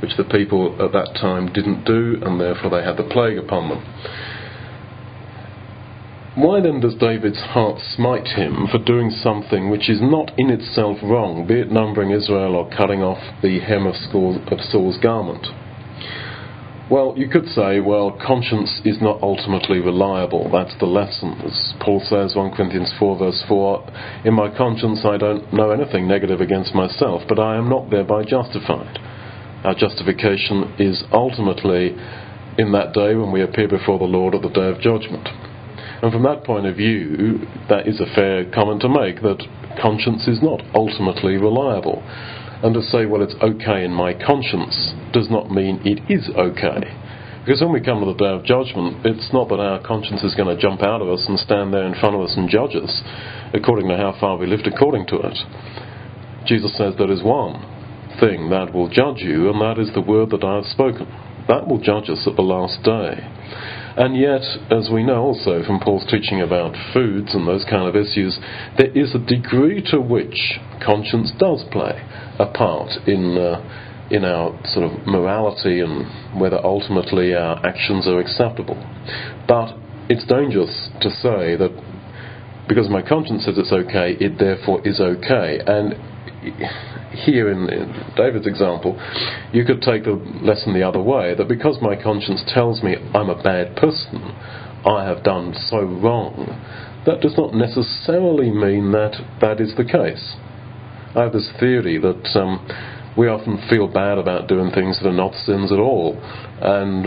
which 0.00 0.16
the 0.16 0.24
people 0.24 0.80
at 0.80 0.92
that 0.92 1.12
time 1.20 1.52
didn't 1.52 1.84
do, 1.84 2.16
and 2.24 2.40
therefore 2.40 2.70
they 2.70 2.82
had 2.82 2.96
the 2.96 3.08
plague 3.12 3.36
upon 3.36 3.68
them. 3.68 3.84
Why 6.36 6.60
then 6.60 6.80
does 6.80 6.96
David's 6.96 7.38
heart 7.38 7.78
smite 7.94 8.26
him 8.26 8.66
for 8.66 8.78
doing 8.78 9.10
something 9.10 9.70
which 9.70 9.88
is 9.88 10.00
not 10.02 10.32
in 10.36 10.50
itself 10.50 10.98
wrong, 11.00 11.46
be 11.46 11.60
it 11.60 11.70
numbering 11.70 12.10
Israel 12.10 12.56
or 12.56 12.68
cutting 12.70 13.02
off 13.02 13.22
the 13.40 13.60
hem 13.60 13.86
of 13.86 13.94
Saul's 13.94 14.98
garment? 14.98 15.46
Well, 16.90 17.14
you 17.16 17.28
could 17.28 17.46
say, 17.46 17.78
well, 17.78 18.10
conscience 18.10 18.80
is 18.84 19.00
not 19.00 19.22
ultimately 19.22 19.78
reliable. 19.78 20.50
That's 20.50 20.76
the 20.80 20.90
lesson. 20.90 21.40
As 21.46 21.72
Paul 21.78 22.02
says, 22.04 22.34
1 22.34 22.50
Corinthians 22.56 22.92
4, 22.98 23.16
verse 23.16 23.44
4, 23.46 24.24
In 24.24 24.34
my 24.34 24.50
conscience 24.54 25.04
I 25.04 25.16
don't 25.16 25.52
know 25.52 25.70
anything 25.70 26.08
negative 26.08 26.40
against 26.40 26.74
myself, 26.74 27.22
but 27.28 27.38
I 27.38 27.56
am 27.56 27.70
not 27.70 27.90
thereby 27.90 28.24
justified. 28.24 28.98
Our 29.62 29.74
justification 29.74 30.74
is 30.80 31.04
ultimately 31.12 31.94
in 32.58 32.72
that 32.72 32.92
day 32.92 33.14
when 33.14 33.30
we 33.30 33.42
appear 33.42 33.68
before 33.68 34.00
the 34.00 34.04
Lord 34.04 34.34
at 34.34 34.42
the 34.42 34.50
day 34.50 34.68
of 34.68 34.80
judgment. 34.80 35.28
And 36.04 36.12
from 36.12 36.24
that 36.24 36.44
point 36.44 36.66
of 36.66 36.76
view, 36.76 37.48
that 37.72 37.88
is 37.88 37.98
a 37.98 38.14
fair 38.14 38.44
comment 38.52 38.82
to 38.82 38.92
make 38.92 39.24
that 39.24 39.40
conscience 39.80 40.28
is 40.28 40.36
not 40.44 40.60
ultimately 40.76 41.40
reliable. 41.40 42.04
And 42.60 42.76
to 42.76 42.82
say, 42.82 43.06
well, 43.06 43.24
it's 43.24 43.32
okay 43.40 43.88
in 43.88 43.90
my 43.90 44.12
conscience, 44.12 44.92
does 45.16 45.32
not 45.32 45.48
mean 45.48 45.80
it 45.80 46.04
is 46.12 46.28
okay. 46.36 46.92
Because 47.40 47.64
when 47.64 47.72
we 47.72 47.80
come 47.80 48.04
to 48.04 48.12
the 48.12 48.20
day 48.20 48.36
of 48.36 48.44
judgment, 48.44 49.00
it's 49.00 49.32
not 49.32 49.48
that 49.48 49.64
our 49.64 49.80
conscience 49.80 50.20
is 50.20 50.36
going 50.36 50.52
to 50.54 50.60
jump 50.60 50.84
out 50.84 51.00
of 51.00 51.08
us 51.08 51.24
and 51.24 51.40
stand 51.40 51.72
there 51.72 51.88
in 51.88 51.96
front 51.96 52.16
of 52.16 52.20
us 52.20 52.36
and 52.36 52.52
judge 52.52 52.76
us 52.76 53.00
according 53.56 53.88
to 53.88 53.96
how 53.96 54.12
far 54.20 54.36
we 54.36 54.44
lived 54.44 54.68
according 54.68 55.06
to 55.08 55.16
it. 55.24 55.38
Jesus 56.44 56.76
says 56.76 56.92
there 57.00 57.10
is 57.10 57.24
one 57.24 57.64
thing 58.20 58.52
that 58.52 58.76
will 58.76 58.92
judge 58.92 59.24
you, 59.24 59.48
and 59.48 59.56
that 59.56 59.80
is 59.80 59.88
the 59.96 60.04
word 60.04 60.28
that 60.36 60.44
I 60.44 60.56
have 60.56 60.68
spoken. 60.68 61.08
That 61.48 61.64
will 61.66 61.80
judge 61.80 62.12
us 62.12 62.28
at 62.28 62.36
the 62.36 62.44
last 62.44 62.84
day. 62.84 63.24
And 63.96 64.16
yet, 64.16 64.42
as 64.70 64.90
we 64.92 65.04
know 65.04 65.22
also 65.22 65.62
from 65.64 65.78
Paul's 65.80 66.06
teaching 66.10 66.40
about 66.40 66.74
foods 66.92 67.34
and 67.34 67.46
those 67.46 67.64
kind 67.64 67.88
of 67.88 67.94
issues, 67.94 68.38
there 68.76 68.90
is 68.90 69.14
a 69.14 69.18
degree 69.18 69.82
to 69.90 70.00
which 70.00 70.58
conscience 70.84 71.32
does 71.38 71.64
play 71.70 72.02
a 72.38 72.46
part 72.46 72.90
in. 73.06 73.38
Uh, 73.38 73.80
in 74.10 74.22
our 74.22 74.52
sort 74.66 74.84
of 74.84 75.06
morality 75.06 75.80
and 75.80 76.38
whether 76.38 76.62
ultimately 76.62 77.34
our 77.34 77.64
actions 77.64 78.06
are 78.06 78.20
acceptable. 78.20 78.76
But 79.48 79.78
it's 80.10 80.26
dangerous 80.26 80.90
to 81.00 81.08
say 81.08 81.56
that 81.56 81.72
because 82.68 82.88
my 82.88 83.02
conscience 83.02 83.44
says 83.44 83.56
it's 83.56 83.72
okay, 83.72 84.16
it 84.20 84.38
therefore 84.38 84.86
is 84.86 85.00
okay. 85.00 85.60
And 85.66 85.94
here 87.14 87.50
in, 87.50 87.68
in, 87.68 88.12
David's 88.16 88.46
example, 88.46 88.98
you 89.52 89.64
could 89.64 89.82
take 89.82 90.04
the 90.04 90.20
lesson 90.42 90.74
the 90.74 90.86
other 90.86 91.00
way 91.00 91.34
that 91.34 91.48
because 91.48 91.78
my 91.80 92.00
conscience 92.00 92.42
tells 92.46 92.82
me 92.82 92.96
I'm 93.14 93.30
a 93.30 93.42
bad 93.42 93.76
person, 93.76 94.20
I 94.84 95.04
have 95.04 95.24
done 95.24 95.54
so 95.68 95.80
wrong, 95.80 96.60
that 97.06 97.20
does 97.20 97.36
not 97.36 97.54
necessarily 97.54 98.50
mean 98.50 98.92
that 98.92 99.16
that 99.40 99.60
is 99.60 99.74
the 99.76 99.84
case. 99.84 100.36
I 101.14 101.22
have 101.22 101.32
this 101.32 101.50
theory 101.60 101.98
that 101.98 102.38
um, 102.38 102.66
we 103.16 103.28
often 103.28 103.62
feel 103.68 103.86
bad 103.86 104.18
about 104.18 104.48
doing 104.48 104.70
things 104.70 104.98
that 105.00 105.08
are 105.08 105.12
not 105.12 105.34
sins 105.34 105.70
at 105.70 105.78
all, 105.78 106.18
and 106.60 107.06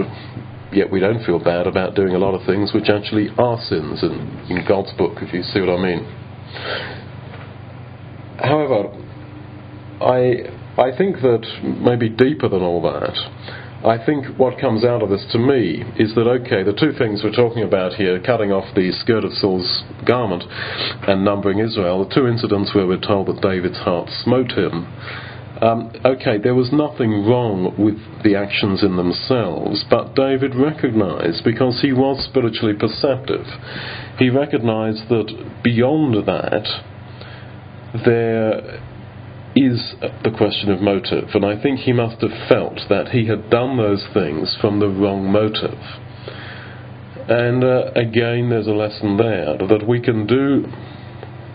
yet 0.71 0.91
we 0.91 0.99
don't 0.99 1.23
feel 1.25 1.39
bad 1.39 1.67
about 1.67 1.95
doing 1.95 2.13
a 2.13 2.17
lot 2.17 2.33
of 2.33 2.45
things 2.45 2.73
which 2.73 2.89
actually 2.89 3.29
are 3.37 3.59
sins 3.61 4.03
in, 4.03 4.13
in 4.49 4.65
God's 4.67 4.93
book, 4.97 5.17
if 5.21 5.33
you 5.33 5.43
see 5.43 5.59
what 5.59 5.69
I 5.69 5.81
mean. 5.81 6.05
However, 8.39 8.93
I, 10.01 10.49
I 10.77 10.95
think 10.95 11.17
that 11.21 11.45
maybe 11.63 12.09
deeper 12.09 12.47
than 12.49 12.61
all 12.61 12.81
that, 12.83 13.17
I 13.85 14.03
think 14.03 14.37
what 14.37 14.59
comes 14.59 14.83
out 14.83 15.01
of 15.03 15.09
this 15.09 15.25
to 15.31 15.39
me 15.39 15.83
is 15.97 16.13
that, 16.15 16.27
okay, 16.27 16.63
the 16.63 16.73
two 16.73 16.93
things 16.97 17.21
we're 17.23 17.31
talking 17.31 17.63
about 17.63 17.93
here, 17.93 18.19
cutting 18.19 18.51
off 18.51 18.73
the 18.75 18.91
skirt 18.91 19.23
of 19.23 19.33
Saul's 19.33 19.83
garment 20.05 20.43
and 21.07 21.23
numbering 21.23 21.59
Israel, 21.59 22.07
the 22.07 22.13
two 22.13 22.27
incidents 22.27 22.73
where 22.73 22.87
we're 22.87 22.99
told 22.99 23.27
that 23.27 23.41
David's 23.41 23.77
heart 23.77 24.09
smote 24.23 24.51
him. 24.51 24.85
Um, 25.61 25.91
okay, 26.05 26.37
there 26.37 26.53
was 26.53 26.71
nothing 26.71 27.25
wrong 27.25 27.73
with 27.77 27.97
the 28.23 28.35
actions 28.35 28.83
in 28.83 28.97
themselves, 28.97 29.83
but 29.89 30.13
David 30.13 30.53
recognized, 30.53 31.43
because 31.43 31.81
he 31.81 31.93
was 31.93 32.23
spiritually 32.25 32.75
perceptive, 32.77 33.45
he 34.19 34.29
recognized 34.29 35.09
that 35.09 35.61
beyond 35.63 36.13
that, 36.27 36.65
there 38.05 38.81
is 39.57 39.95
the 40.23 40.33
question 40.37 40.69
of 40.71 40.81
motive, 40.81 41.29
and 41.33 41.43
I 41.43 41.61
think 41.61 41.79
he 41.79 41.93
must 41.93 42.21
have 42.21 42.47
felt 42.47 42.79
that 42.89 43.09
he 43.09 43.25
had 43.27 43.49
done 43.49 43.77
those 43.77 44.05
things 44.13 44.55
from 44.61 44.79
the 44.79 44.87
wrong 44.87 45.31
motive. 45.31 45.79
And 47.27 47.63
uh, 47.63 47.91
again, 47.95 48.49
there's 48.49 48.67
a 48.67 48.77
lesson 48.77 49.17
there 49.17 49.57
that 49.57 49.87
we 49.87 49.99
can 49.99 50.27
do 50.27 50.65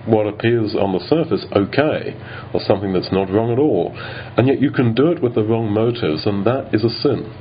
what 0.06 0.26
appears 0.26 0.74
on 0.74 0.92
the 0.92 0.98
surface 1.06 1.46
okay, 1.54 2.18
or 2.52 2.60
something 2.66 2.92
that's 2.92 3.12
not 3.12 3.30
wrong 3.30 3.52
at 3.52 3.58
all, 3.60 3.92
and 4.36 4.48
yet 4.48 4.60
you 4.60 4.72
can 4.72 4.94
do 4.94 5.12
it 5.12 5.22
with 5.22 5.36
the 5.36 5.44
wrong 5.44 5.70
motives, 5.70 6.26
and 6.26 6.44
that 6.44 6.74
is 6.74 6.82
a 6.82 6.90
sin. 6.90 7.32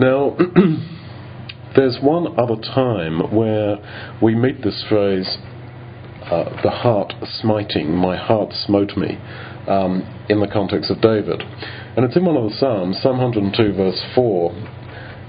Now, 0.00 0.36
there's 1.76 1.98
one 2.02 2.36
other 2.36 2.56
time 2.56 3.32
where 3.32 3.76
we 4.20 4.34
meet 4.34 4.62
this 4.62 4.84
phrase 4.88 5.38
uh, 6.30 6.62
the 6.62 6.70
heart 6.70 7.12
smiting, 7.40 7.94
my 7.94 8.16
heart 8.16 8.52
smote 8.52 8.96
me, 8.96 9.18
um, 9.68 10.02
in 10.28 10.40
the 10.40 10.48
context 10.48 10.90
of 10.90 11.00
David. 11.00 11.42
And 11.96 12.04
it's 12.04 12.16
in 12.16 12.24
one 12.24 12.36
of 12.36 12.44
the 12.44 12.56
Psalms, 12.56 12.98
Psalm 13.02 13.18
102, 13.18 13.72
verse 13.74 14.02
4. 14.14 14.52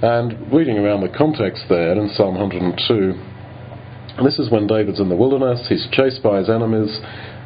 And 0.01 0.53
reading 0.53 0.77
around 0.77 1.01
the 1.01 1.15
context 1.15 1.65
there 1.69 1.93
in 1.93 2.09
Psalm 2.09 2.37
102, 2.37 4.23
this 4.23 4.39
is 4.39 4.49
when 4.49 4.67
David's 4.67 4.99
in 4.99 5.09
the 5.09 5.15
wilderness, 5.15 5.67
he's 5.67 5.87
chased 5.91 6.23
by 6.23 6.37
his 6.39 6.49
enemies, 6.49 6.99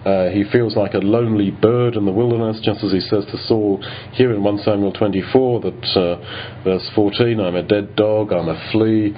Uh, 0.06 0.30
he 0.30 0.46
feels 0.46 0.78
like 0.78 0.94
a 0.94 1.00
lonely 1.00 1.52
bird 1.52 1.96
in 1.96 2.06
the 2.06 2.12
wilderness, 2.12 2.60
just 2.64 2.84
as 2.84 2.92
he 2.92 3.02
says 3.02 3.26
to 3.26 3.38
Saul 3.48 3.84
here 4.14 4.34
in 4.34 4.44
1 4.44 4.60
Samuel 4.60 4.94
24, 4.94 5.60
that 5.60 5.84
uh, 5.96 6.64
verse 6.64 6.90
14, 6.96 7.40
I'm 7.40 7.56
a 7.56 7.64
dead 7.64 7.96
dog, 7.98 8.32
I'm 8.32 8.48
a 8.48 8.72
flea. 8.72 9.14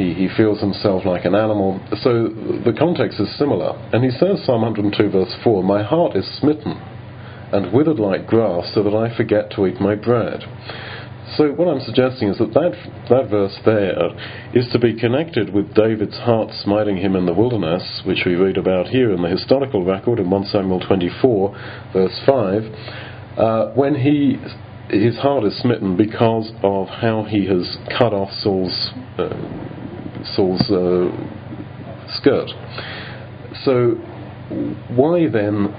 He, 0.00 0.14
he 0.14 0.28
feels 0.34 0.60
himself 0.60 1.04
like 1.04 1.26
an 1.26 1.34
animal. 1.34 1.78
So 2.00 2.32
the 2.64 2.72
context 2.72 3.20
is 3.20 3.28
similar. 3.36 3.76
And 3.92 4.02
he 4.02 4.10
says, 4.10 4.40
Psalm 4.46 4.62
102, 4.62 5.10
verse 5.10 5.34
4, 5.44 5.62
My 5.62 5.82
heart 5.82 6.16
is 6.16 6.24
smitten 6.40 6.72
and 7.52 7.70
withered 7.70 7.98
like 7.98 8.26
grass, 8.26 8.72
so 8.74 8.82
that 8.82 8.94
I 8.94 9.14
forget 9.14 9.50
to 9.56 9.66
eat 9.66 9.78
my 9.78 9.94
bread. 9.94 10.40
So 11.36 11.52
what 11.52 11.68
I'm 11.68 11.84
suggesting 11.84 12.28
is 12.28 12.38
that, 12.38 12.54
that 12.54 12.72
that 13.10 13.28
verse 13.28 13.56
there 13.66 14.08
is 14.54 14.68
to 14.72 14.78
be 14.78 14.98
connected 14.98 15.52
with 15.52 15.74
David's 15.74 16.16
heart 16.16 16.48
smiting 16.64 16.96
him 16.96 17.14
in 17.14 17.26
the 17.26 17.34
wilderness, 17.34 18.02
which 18.06 18.22
we 18.24 18.34
read 18.34 18.56
about 18.56 18.88
here 18.88 19.12
in 19.12 19.20
the 19.20 19.28
historical 19.28 19.84
record 19.84 20.18
in 20.18 20.30
1 20.30 20.46
Samuel 20.46 20.80
24, 20.80 21.90
verse 21.92 22.20
5, 22.24 22.62
uh, 23.36 23.72
when 23.74 23.94
he 23.94 24.38
his 24.88 25.16
heart 25.18 25.44
is 25.44 25.56
smitten 25.60 25.96
because 25.96 26.50
of 26.64 26.88
how 26.88 27.22
he 27.22 27.46
has 27.46 27.78
cut 27.96 28.12
off 28.12 28.30
Saul's 28.40 28.90
uh, 29.18 29.28
Saul's 30.24 30.70
uh, 30.70 31.10
skirt. 32.08 32.50
So 33.64 33.96
why 34.88 35.28
then 35.28 35.74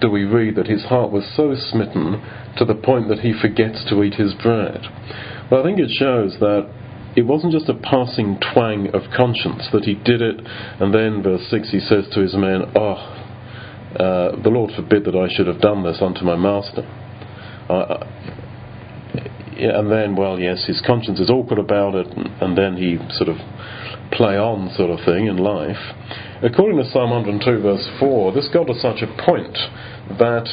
do 0.00 0.10
we 0.10 0.24
read 0.24 0.56
that 0.56 0.66
his 0.66 0.84
heart 0.84 1.10
was 1.10 1.24
so 1.36 1.54
smitten 1.54 2.22
to 2.56 2.64
the 2.64 2.74
point 2.74 3.08
that 3.08 3.20
he 3.20 3.32
forgets 3.32 3.84
to 3.88 4.02
eat 4.02 4.14
his 4.14 4.34
bread? 4.34 4.86
Well, 5.50 5.60
I 5.60 5.64
think 5.64 5.78
it 5.78 5.90
shows 5.90 6.36
that 6.40 6.68
it 7.16 7.22
wasn't 7.22 7.52
just 7.52 7.68
a 7.68 7.74
passing 7.74 8.38
twang 8.52 8.88
of 8.94 9.10
conscience 9.16 9.68
that 9.72 9.84
he 9.84 9.94
did 9.94 10.20
it, 10.20 10.40
and 10.80 10.92
then, 10.92 11.22
verse 11.22 11.48
6, 11.48 11.70
he 11.70 11.80
says 11.80 12.04
to 12.12 12.20
his 12.20 12.34
men, 12.34 12.62
Oh, 12.74 13.22
uh, 13.98 14.42
the 14.42 14.50
Lord 14.50 14.72
forbid 14.76 15.04
that 15.04 15.16
I 15.16 15.34
should 15.34 15.46
have 15.46 15.60
done 15.60 15.82
this 15.82 15.98
unto 16.02 16.24
my 16.24 16.36
master. 16.36 16.82
Uh, 19.56 19.78
and 19.78 19.90
then, 19.90 20.16
well, 20.16 20.38
yes, 20.38 20.64
his 20.66 20.82
conscience 20.86 21.20
is 21.20 21.30
awkward 21.30 21.58
about 21.58 21.94
it, 21.94 22.06
and, 22.06 22.26
and 22.40 22.58
then 22.58 22.76
he 22.76 22.98
sort 23.16 23.28
of 23.28 23.36
play 24.12 24.36
on 24.36 24.72
sort 24.76 24.90
of 24.90 25.04
thing 25.04 25.26
in 25.26 25.36
life. 25.36 25.80
According 26.42 26.78
to 26.78 26.90
Psalm 26.90 27.10
102, 27.10 27.62
verse 27.62 27.88
4, 27.98 28.32
this 28.32 28.48
got 28.52 28.66
to 28.66 28.74
such 28.74 29.02
a 29.02 29.08
point 29.24 29.56
that 30.18 30.46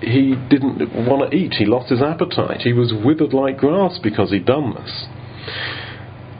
he 0.00 0.34
didn't 0.48 0.78
want 1.06 1.30
to 1.30 1.36
eat. 1.36 1.54
He 1.54 1.64
lost 1.64 1.90
his 1.90 2.02
appetite. 2.02 2.62
He 2.62 2.72
was 2.72 2.92
withered 3.04 3.32
like 3.32 3.58
grass 3.58 3.98
because 4.02 4.30
he'd 4.30 4.46
done 4.46 4.74
this. 4.74 5.06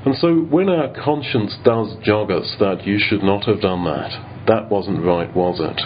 And 0.04 0.16
so 0.16 0.34
when 0.34 0.68
our 0.68 0.92
conscience 1.04 1.56
does 1.64 1.94
jog 2.02 2.30
us 2.30 2.56
that 2.58 2.86
you 2.86 2.98
should 2.98 3.22
not 3.22 3.44
have 3.44 3.60
done 3.60 3.84
that, 3.84 4.44
that 4.48 4.68
wasn't 4.70 5.04
right, 5.04 5.32
was 5.34 5.60
it? 5.60 5.80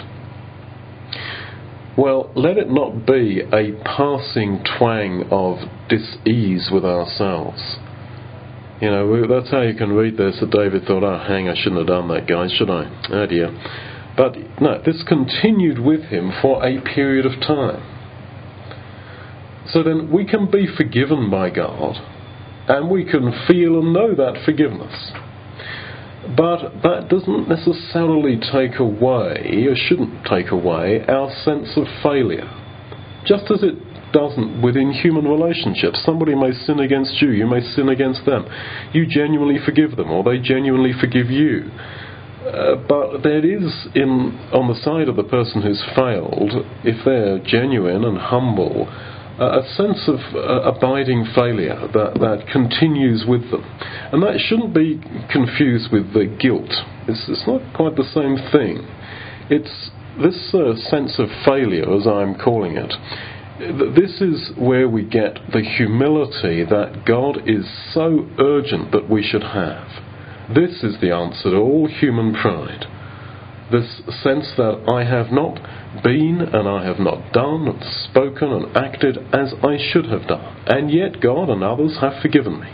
Well, 1.97 2.31
let 2.35 2.57
it 2.57 2.69
not 2.69 3.05
be 3.05 3.41
a 3.41 3.73
passing 3.83 4.63
twang 4.77 5.27
of 5.31 5.57
dis-ease 5.89 6.69
with 6.71 6.85
ourselves. 6.85 7.77
You 8.81 8.91
know, 8.91 9.27
that's 9.27 9.49
how 9.49 9.61
you 9.61 9.73
can 9.73 9.91
read 9.93 10.17
this 10.17 10.39
that 10.39 10.51
David 10.51 10.83
thought, 10.85 11.03
oh, 11.03 11.17
hang, 11.27 11.49
I 11.49 11.55
shouldn't 11.55 11.79
have 11.79 11.87
done 11.87 12.07
that, 12.09 12.27
guys, 12.27 12.51
should 12.51 12.69
I? 12.69 12.85
Oh 13.09 13.25
dear. 13.25 13.49
But 14.15 14.35
no, 14.61 14.81
this 14.85 15.03
continued 15.07 15.79
with 15.79 16.01
him 16.05 16.31
for 16.41 16.65
a 16.65 16.81
period 16.81 17.25
of 17.25 17.39
time. 17.41 17.81
So 19.67 19.83
then 19.83 20.11
we 20.11 20.25
can 20.25 20.49
be 20.49 20.67
forgiven 20.77 21.29
by 21.29 21.49
God, 21.49 21.97
and 22.67 22.89
we 22.89 23.03
can 23.03 23.31
feel 23.47 23.79
and 23.79 23.93
know 23.93 24.15
that 24.15 24.43
forgiveness. 24.45 25.11
But 26.35 26.81
that 26.83 27.07
doesn't 27.09 27.47
necessarily 27.47 28.37
take 28.37 28.79
away, 28.79 29.65
or 29.67 29.75
shouldn't 29.75 30.25
take 30.25 30.51
away, 30.51 31.03
our 31.07 31.31
sense 31.43 31.69
of 31.77 31.85
failure. 32.03 32.49
Just 33.25 33.51
as 33.51 33.63
it 33.63 33.86
doesn't 34.13 34.61
within 34.61 34.91
human 34.91 35.25
relationships. 35.25 36.01
Somebody 36.05 36.35
may 36.35 36.51
sin 36.51 36.79
against 36.79 37.21
you, 37.21 37.31
you 37.31 37.47
may 37.47 37.61
sin 37.61 37.89
against 37.89 38.25
them. 38.25 38.45
You 38.93 39.05
genuinely 39.05 39.57
forgive 39.63 39.95
them, 39.95 40.11
or 40.11 40.23
they 40.23 40.39
genuinely 40.39 40.93
forgive 40.99 41.29
you. 41.29 41.71
Uh, 42.47 42.75
but 42.87 43.23
there 43.23 43.43
is, 43.43 43.87
in 43.95 44.31
on 44.53 44.67
the 44.67 44.79
side 44.81 45.09
of 45.09 45.15
the 45.17 45.23
person 45.23 45.61
who's 45.61 45.83
failed, 45.95 46.51
if 46.83 47.03
they're 47.03 47.39
genuine 47.39 48.05
and 48.05 48.17
humble, 48.17 48.87
uh, 49.39 49.61
a 49.61 49.67
sense 49.75 50.07
of 50.07 50.19
uh, 50.33 50.71
abiding 50.71 51.25
failure 51.35 51.77
that, 51.93 52.17
that 52.17 52.47
continues 52.51 53.25
with 53.27 53.51
them. 53.51 53.63
And 54.11 54.23
that 54.23 54.39
shouldn't 54.39 54.73
be 54.73 55.01
confused 55.29 55.91
with 55.91 56.13
the 56.13 56.25
guilt. 56.39 56.71
It's, 57.07 57.25
it's 57.27 57.45
not 57.45 57.61
quite 57.75 57.95
the 57.95 58.07
same 58.15 58.37
thing. 58.51 58.87
It's 59.49 59.91
this 60.17 60.53
uh, 60.53 60.73
sense 60.89 61.19
of 61.19 61.29
failure, 61.45 61.85
as 61.93 62.07
I'm 62.07 62.33
calling 62.33 62.77
it, 62.77 62.93
this 63.59 64.21
is 64.21 64.51
where 64.55 64.87
we 64.87 65.03
get 65.03 65.39
the 65.51 65.61
humility 65.61 66.63
that 66.63 67.03
God 67.07 67.49
is 67.49 67.65
so 67.91 68.27
urgent 68.39 68.91
that 68.91 69.09
we 69.09 69.23
should 69.23 69.43
have. 69.43 69.87
This 70.53 70.83
is 70.83 71.01
the 71.01 71.11
answer 71.11 71.51
to 71.51 71.57
all 71.57 71.87
human 71.87 72.33
pride. 72.33 72.85
This 73.71 73.97
sense 74.21 74.53
that 74.57 74.85
I 74.87 75.03
have 75.03 75.31
not 75.31 75.59
been 76.03 76.41
and 76.41 76.69
I 76.69 76.85
have 76.85 76.99
not 76.99 77.33
done 77.33 77.67
and 77.67 77.83
spoken 78.09 78.51
and 78.53 78.77
acted 78.77 79.17
as 79.33 79.53
I 79.63 79.77
should 79.91 80.05
have 80.05 80.27
done, 80.27 80.63
and 80.67 80.91
yet 80.91 81.19
God 81.19 81.49
and 81.49 81.63
others 81.63 81.97
have 81.99 82.21
forgiven 82.21 82.61
me. 82.61 82.69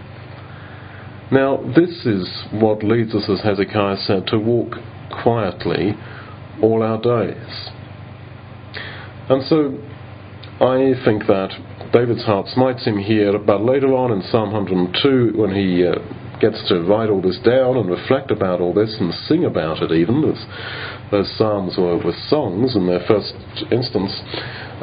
Now, 1.32 1.58
this 1.76 2.06
is 2.06 2.46
what 2.52 2.84
leads 2.84 3.16
us, 3.16 3.28
as 3.28 3.42
Hezekiah 3.42 3.98
said, 4.06 4.28
to 4.28 4.38
walk 4.38 4.76
quietly 5.24 5.94
all 6.62 6.84
our 6.84 7.02
days. 7.02 7.70
And 9.30 9.44
so 9.48 9.80
I 10.64 10.94
think 11.04 11.28
that 11.28 11.52
David's 11.92 12.24
heart 12.24 12.48
smites 12.48 12.86
him 12.86 12.98
here, 12.98 13.38
but 13.38 13.62
later 13.62 13.94
on 13.94 14.14
in 14.14 14.22
Psalm 14.32 14.54
102, 14.54 15.34
when 15.36 15.54
he 15.54 15.84
uh, 15.86 16.00
gets 16.40 16.66
to 16.70 16.84
write 16.84 17.10
all 17.10 17.22
this 17.22 17.38
down 17.44 17.76
and 17.76 17.90
reflect 17.90 18.32
about 18.32 18.62
all 18.62 18.74
this 18.74 18.96
and 18.98 19.14
sing 19.28 19.44
about 19.44 19.84
it, 19.84 19.92
even 19.92 20.22
those, 20.22 20.46
those 21.12 21.38
psalms 21.38 21.76
were, 21.78 21.98
were 21.98 22.16
songs 22.30 22.78
in 22.78 22.88
their 22.88 23.04
first 23.06 23.36
instance. 23.76 24.16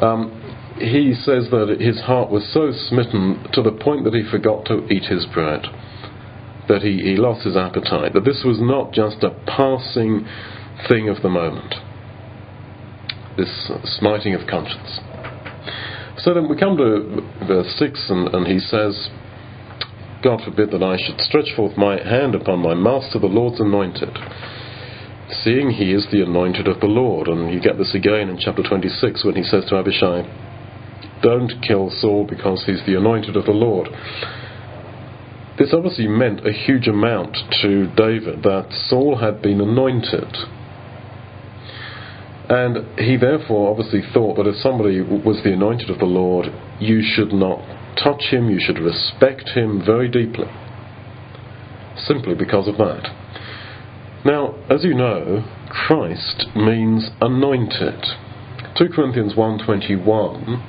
Um, 0.05 0.37
he 0.77 1.15
says 1.15 1.49
that 1.49 1.75
his 1.81 1.99
heart 2.03 2.31
was 2.31 2.45
so 2.53 2.73
smitten 2.73 3.49
to 3.55 3.63
the 3.63 3.73
point 3.73 4.05
that 4.05 4.13
he 4.13 4.23
forgot 4.31 4.67
to 4.67 4.87
eat 4.93 5.05
his 5.05 5.25
bread, 5.33 5.65
that 6.69 6.83
he, 6.83 7.01
he 7.01 7.17
lost 7.17 7.47
his 7.47 7.57
appetite, 7.57 8.13
that 8.13 8.27
this 8.27 8.43
was 8.45 8.61
not 8.61 8.93
just 8.93 9.25
a 9.25 9.33
passing 9.49 10.29
thing 10.91 11.09
of 11.09 11.23
the 11.23 11.31
moment, 11.31 11.75
this 13.39 13.73
smiting 13.97 14.35
of 14.35 14.47
conscience. 14.47 15.01
So 16.23 16.35
then 16.35 16.49
we 16.49 16.57
come 16.57 16.77
to 16.77 17.23
verse 17.49 17.75
6, 17.79 18.11
and, 18.11 18.29
and 18.35 18.47
he 18.47 18.59
says, 18.59 19.09
God 20.23 20.43
forbid 20.45 20.71
that 20.73 20.83
I 20.83 20.99
should 20.99 21.19
stretch 21.21 21.49
forth 21.57 21.79
my 21.79 21.97
hand 21.97 22.35
upon 22.35 22.59
my 22.59 22.75
master, 22.75 23.19
the 23.19 23.27
Lord's 23.27 23.59
anointed, 23.59 24.19
seeing 25.43 25.71
he 25.71 25.93
is 25.93 26.07
the 26.13 26.23
anointed 26.23 26.69
of 26.69 26.81
the 26.81 26.87
Lord. 26.87 27.27
And 27.27 27.51
you 27.55 27.59
get 27.59 27.79
this 27.79 27.95
again 27.95 28.29
in 28.29 28.39
chapter 28.39 28.63
26 28.63 29.25
when 29.25 29.35
he 29.35 29.43
says 29.43 29.65
to 29.71 29.77
Abishai, 29.77 30.29
Don't 31.23 31.53
kill 31.67 31.89
Saul 31.89 32.27
because 32.29 32.65
he's 32.67 32.85
the 32.85 32.99
anointed 32.99 33.35
of 33.35 33.47
the 33.47 33.53
Lord. 33.53 33.89
This 35.59 35.73
obviously 35.73 36.07
meant 36.07 36.47
a 36.47 36.53
huge 36.53 36.87
amount 36.87 37.35
to 37.63 37.87
David 37.97 38.43
that 38.43 38.69
Saul 38.89 39.17
had 39.17 39.41
been 39.41 39.61
anointed 39.63 40.37
and 42.51 42.99
he 42.99 43.17
therefore 43.17 43.71
obviously 43.71 44.03
thought 44.13 44.37
that 44.37 44.49
if 44.49 44.57
somebody 44.57 45.01
was 45.01 45.41
the 45.45 45.53
anointed 45.53 45.89
of 45.89 46.01
the 46.01 46.05
Lord, 46.05 46.47
you 46.81 47.01
should 47.01 47.33
not 47.33 47.61
touch 47.97 48.23
him, 48.31 48.51
you 48.51 48.59
should 48.59 48.81
respect 48.81 49.51
him 49.51 49.81
very 49.87 50.09
deeply. 50.09 50.47
Simply 51.97 52.35
because 52.35 52.67
of 52.67 52.77
that. 52.79 53.07
Now, 54.25 54.57
as 54.69 54.83
you 54.83 54.95
know, 54.95 55.45
Christ 55.69 56.47
means 56.57 57.11
anointed. 57.21 58.05
2 58.77 58.89
Corinthians 58.89 59.35
1:21 59.35 60.61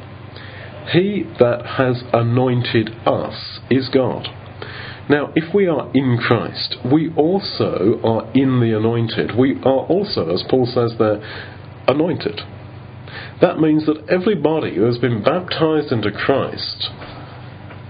He 0.94 1.24
that 1.40 1.66
has 1.78 2.04
anointed 2.14 2.92
us 3.08 3.60
is 3.72 3.90
God. 3.90 4.28
Now, 5.10 5.34
if 5.36 5.54
we 5.54 5.68
are 5.68 5.90
in 5.96 6.18
Christ, 6.18 6.78
we 6.86 7.12
also 7.16 8.00
are 8.04 8.32
in 8.34 8.60
the 8.60 8.78
anointed. 8.78 9.36
We 9.36 9.56
are 9.64 9.86
also, 9.90 10.30
as 10.32 10.44
Paul 10.48 10.68
says 10.68 10.94
there, 11.00 11.20
anointed. 11.92 12.42
That 13.42 13.60
means 13.60 13.86
that 13.86 14.08
everybody 14.10 14.76
who 14.76 14.84
has 14.84 14.98
been 14.98 15.24
baptized 15.24 15.92
into 15.92 16.12
Christ 16.12 16.90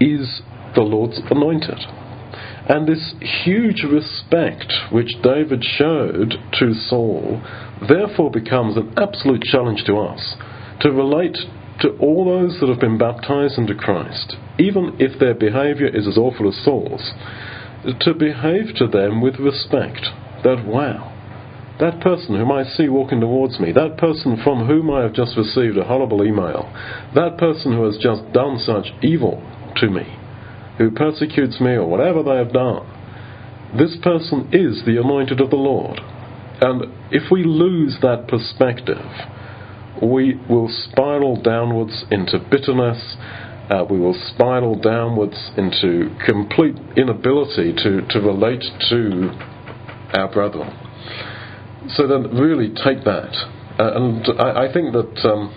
is 0.00 0.42
the 0.74 0.82
Lord's 0.82 1.20
anointed. 1.30 1.78
And 2.68 2.86
this 2.86 3.14
huge 3.44 3.82
respect 3.82 4.72
which 4.90 5.20
David 5.22 5.64
showed 5.64 6.34
to 6.58 6.74
Saul 6.74 7.42
therefore 7.88 8.30
becomes 8.30 8.76
an 8.76 8.94
absolute 8.96 9.42
challenge 9.42 9.84
to 9.86 9.96
us 9.96 10.36
to 10.80 10.90
relate 10.90 11.36
to 11.80 11.90
all 11.98 12.24
those 12.24 12.60
that 12.60 12.68
have 12.68 12.80
been 12.80 12.98
baptized 12.98 13.58
into 13.58 13.74
Christ, 13.74 14.36
even 14.58 14.96
if 15.00 15.18
their 15.18 15.34
behavior 15.34 15.88
is 15.88 16.06
as 16.06 16.16
awful 16.16 16.48
as 16.48 16.64
Saul's, 16.64 17.12
to 18.00 18.14
behave 18.14 18.74
to 18.76 18.86
them 18.86 19.20
with 19.20 19.38
respect. 19.40 20.06
That, 20.44 20.64
wow, 20.64 21.11
that 21.80 22.00
person 22.00 22.36
whom 22.36 22.52
I 22.52 22.64
see 22.64 22.88
walking 22.88 23.20
towards 23.20 23.58
me, 23.58 23.72
that 23.72 23.96
person 23.98 24.40
from 24.42 24.66
whom 24.66 24.90
I 24.90 25.02
have 25.02 25.14
just 25.14 25.36
received 25.36 25.78
a 25.78 25.84
horrible 25.84 26.24
email, 26.24 26.70
that 27.14 27.38
person 27.38 27.72
who 27.72 27.84
has 27.84 27.96
just 27.98 28.32
done 28.32 28.58
such 28.58 28.88
evil 29.02 29.42
to 29.76 29.88
me, 29.88 30.04
who 30.78 30.90
persecutes 30.90 31.60
me 31.60 31.72
or 31.72 31.88
whatever 31.88 32.22
they 32.22 32.36
have 32.36 32.52
done, 32.52 32.86
this 33.76 33.96
person 34.02 34.50
is 34.52 34.84
the 34.84 35.00
anointed 35.00 35.40
of 35.40 35.50
the 35.50 35.56
Lord. 35.56 35.98
And 36.60 36.84
if 37.10 37.30
we 37.30 37.42
lose 37.42 37.96
that 38.02 38.28
perspective, 38.28 39.02
we 40.02 40.38
will 40.48 40.68
spiral 40.68 41.40
downwards 41.40 42.04
into 42.10 42.38
bitterness. 42.50 43.16
Uh, 43.70 43.84
we 43.88 43.98
will 43.98 44.16
spiral 44.34 44.78
downwards 44.78 45.50
into 45.56 46.14
complete 46.26 46.76
inability 46.96 47.72
to, 47.72 48.02
to 48.10 48.20
relate 48.20 48.64
to 48.90 49.30
our 50.14 50.30
brethren. 50.30 50.81
So 51.88 52.06
then, 52.06 52.34
really 52.36 52.68
take 52.68 53.04
that. 53.04 53.34
Uh, 53.78 53.92
and 53.96 54.26
I, 54.38 54.68
I, 54.68 54.72
think 54.72 54.92
that 54.92 55.16
um, 55.24 55.50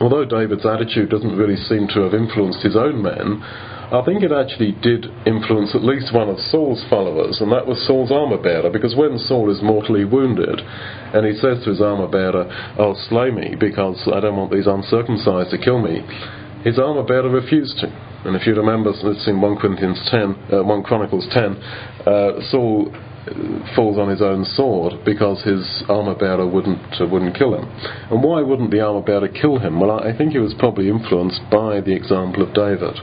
although 0.00 0.24
David's 0.24 0.66
attitude 0.66 1.10
doesn't 1.10 1.36
really 1.36 1.56
seem 1.56 1.86
to 1.94 2.00
have 2.00 2.14
influenced 2.14 2.62
his 2.62 2.76
own 2.76 3.02
men, 3.02 3.42
I 3.88 4.02
think 4.04 4.22
it 4.22 4.32
actually 4.32 4.72
did 4.82 5.06
influence 5.24 5.74
at 5.74 5.82
least 5.82 6.12
one 6.12 6.28
of 6.28 6.38
Saul's 6.52 6.84
followers, 6.90 7.40
and 7.40 7.50
that 7.52 7.66
was 7.66 7.80
Saul's 7.86 8.12
armor 8.12 8.36
bearer, 8.36 8.68
because 8.68 8.94
when 8.94 9.16
Saul 9.16 9.50
is 9.50 9.62
mortally 9.62 10.04
wounded, 10.04 10.60
and 10.60 11.24
he 11.24 11.32
says 11.40 11.64
to 11.64 11.70
his 11.70 11.80
armor 11.80 12.08
bearer, 12.08 12.44
Oh, 12.78 12.94
slay 13.08 13.30
me, 13.30 13.56
because 13.58 13.96
I 14.12 14.20
don't 14.20 14.36
want 14.36 14.52
these 14.52 14.66
uncircumcised 14.66 15.50
to 15.52 15.58
kill 15.58 15.80
me, 15.80 16.04
his 16.64 16.78
armor 16.78 17.02
bearer 17.02 17.30
refused 17.30 17.78
to. 17.80 17.88
And 18.28 18.36
if 18.36 18.46
you 18.46 18.54
remember, 18.54 18.92
it's 18.92 19.26
in 19.26 19.40
1 19.40 19.56
Corinthians 19.56 20.00
10, 20.10 20.36
uh, 20.52 20.64
1 20.64 20.82
Chronicles 20.82 21.26
10, 21.32 21.56
uh, 22.04 22.40
Saul 22.50 22.92
falls 23.74 23.98
on 23.98 24.08
his 24.08 24.22
own 24.22 24.44
sword 24.44 25.04
because 25.04 25.42
his 25.42 25.84
armor 25.88 26.14
bearer 26.14 26.46
wouldn't 26.46 27.00
uh, 27.00 27.06
wouldn't 27.06 27.36
kill 27.36 27.54
him. 27.54 27.68
And 28.10 28.22
why 28.22 28.42
wouldn't 28.42 28.70
the 28.70 28.80
armor 28.80 29.02
bearer 29.02 29.28
kill 29.28 29.58
him? 29.58 29.80
Well, 29.80 29.90
I 29.90 30.16
think 30.16 30.32
he 30.32 30.38
was 30.38 30.54
probably 30.58 30.88
influenced 30.88 31.40
by 31.50 31.80
the 31.80 31.94
example 31.94 32.42
of 32.42 32.54
David. 32.54 32.96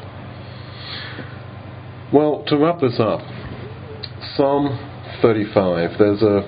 Well, 2.14 2.44
to 2.48 2.58
wrap 2.58 2.80
this 2.80 3.00
up, 3.00 3.22
Psalm 4.36 4.78
35, 5.22 5.98
there's 5.98 6.22
a, 6.22 6.44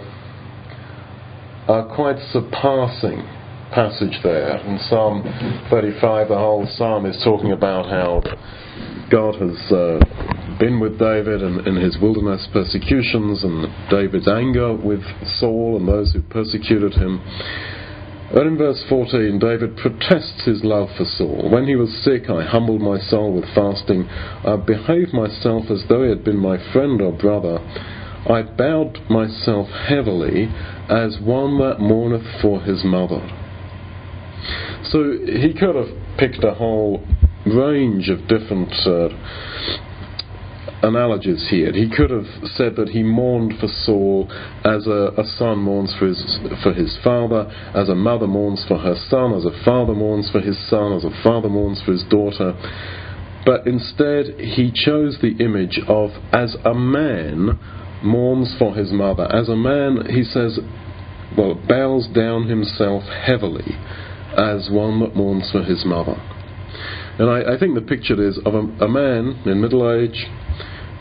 a 1.68 1.96
quite 1.96 2.18
surpassing 2.32 3.26
passage 3.72 4.20
there. 4.24 4.58
In 4.58 4.80
Psalm 4.90 5.24
35, 5.70 6.30
the 6.30 6.38
whole 6.38 6.68
psalm 6.78 7.06
is 7.06 7.20
talking 7.24 7.52
about 7.52 7.86
how 7.86 8.22
God 9.10 9.36
has 9.36 9.72
uh, 9.72 10.00
been 10.60 10.80
with 10.80 11.00
David 11.00 11.42
in, 11.42 11.68
in 11.68 11.76
his 11.76 11.98
wilderness 12.02 12.48
persecutions 12.52 13.44
and 13.44 13.68
David's 13.90 14.28
anger 14.28 14.76
with 14.76 15.02
Saul 15.40 15.78
and 15.78 15.88
those 15.88 16.14
who 16.14 16.22
persecuted 16.22 16.94
him. 16.94 17.22
And 18.30 18.46
in 18.46 18.58
verse 18.58 18.84
14, 18.90 19.40
David 19.40 19.78
protests 19.78 20.44
his 20.46 20.64
love 20.64 20.90
for 20.98 21.06
Saul. 21.06 21.50
When 21.50 21.66
he 21.66 21.78
was 21.78 22.04
sick, 22.04 22.30
I 22.30 22.44
humbled 22.44 22.82
my 22.82 23.00
soul 23.00 23.34
with 23.34 23.46
fasting. 23.56 24.04
I 24.10 24.58
behaved 24.58 25.14
myself 25.14 25.72
as 25.72 25.86
though 25.88 26.04
he 26.04 26.10
had 26.10 26.26
been 26.26 26.38
my 26.38 26.58
friend 26.74 27.02
or 27.02 27.14
brother. 27.14 27.60
I 28.28 28.42
bowed 28.42 29.00
myself 29.10 29.70
heavily 29.70 30.52
as 30.90 31.18
one 31.22 31.58
that 31.60 31.80
mourneth 31.80 32.42
for 32.42 32.62
his 32.62 32.84
mother. 32.84 33.24
So 34.92 35.18
he 35.26 35.54
could 35.54 35.76
have 35.76 36.18
picked 36.18 36.44
a 36.44 36.54
whole 36.54 37.06
range 37.46 38.10
of 38.10 38.28
different 38.28 38.74
uh, 38.86 39.10
analogies 40.84 41.48
here. 41.50 41.72
He 41.74 41.90
could 41.90 42.10
have 42.10 42.28
said 42.56 42.76
that 42.76 42.90
he 42.90 43.04
mourned 43.04 43.54
for 43.60 43.68
Saul 43.68 44.28
as 44.64 44.88
a, 44.88 45.14
a, 45.18 45.24
son 45.38 45.60
mourns 45.60 45.96
for 45.98 46.08
his, 46.08 46.40
for 46.64 46.74
his 46.74 46.98
father, 47.04 47.52
as 47.74 47.90
a 47.90 47.96
mother 47.96 48.28
mourns 48.28 48.64
for 48.68 48.78
her 48.78 48.96
son, 49.10 49.34
as 49.34 49.46
a 49.46 49.64
father 49.66 49.94
mourns 49.94 50.30
for 50.32 50.40
his 50.40 50.58
son, 50.70 50.94
as 50.94 51.04
a 51.04 51.24
father 51.24 51.50
mourns 51.50 51.82
for 51.84 51.92
his 51.92 52.04
daughter. 52.04 52.54
But 53.46 53.66
instead, 53.66 54.40
he 54.40 54.72
chose 54.74 55.18
the 55.22 55.36
image 55.40 55.80
of 55.88 56.12
as 56.34 56.56
a 56.66 56.74
man 56.74 57.60
mourns 58.04 58.54
for 58.60 58.76
his 58.76 58.92
mother. 58.92 59.24
As 59.32 59.50
a 59.50 59.56
man, 59.56 60.08
he 60.10 60.24
says, 60.24 60.60
well, 61.38 61.56
bows 61.56 62.08
down 62.08 62.48
himself 62.48 63.04
heavily 63.04 63.76
as 64.38 64.70
one 64.72 65.00
that 65.00 65.16
mourns 65.16 65.50
for 65.52 65.64
his 65.64 65.84
mother. 65.86 66.16
And 67.20 67.30
I, 67.30 67.56
I 67.56 67.60
think 67.60 67.74
the 67.74 67.82
picture 67.82 68.22
is 68.26 68.38
of 68.46 68.54
a, 68.54 68.86
a 68.86 68.88
man 68.88 69.42
in 69.46 69.60
middle 69.60 69.90
age, 69.92 70.26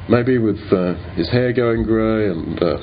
maybe 0.08 0.38
with 0.38 0.60
uh, 0.72 0.94
his 1.14 1.30
hair 1.30 1.52
going 1.52 1.82
grey 1.84 2.30
and 2.30 2.62
uh, 2.62 2.78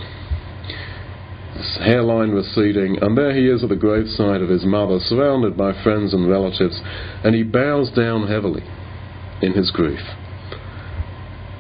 his 1.58 1.78
hairline 1.84 2.32
receding, 2.32 2.98
and 3.02 3.18
there 3.18 3.34
he 3.36 3.48
is 3.48 3.64
at 3.64 3.70
the 3.70 3.76
graveside 3.76 4.42
of 4.42 4.50
his 4.50 4.66
mother, 4.66 5.00
surrounded 5.00 5.58
by 5.58 5.72
friends 5.84 6.14
and 6.14 6.30
relatives, 6.30 6.80
and 7.24 7.34
he 7.34 7.44
bows 7.44 7.92
down 7.92 8.28
heavily 8.28 8.64
in 9.42 9.54
his 9.54 9.72
grief. 9.72 10.00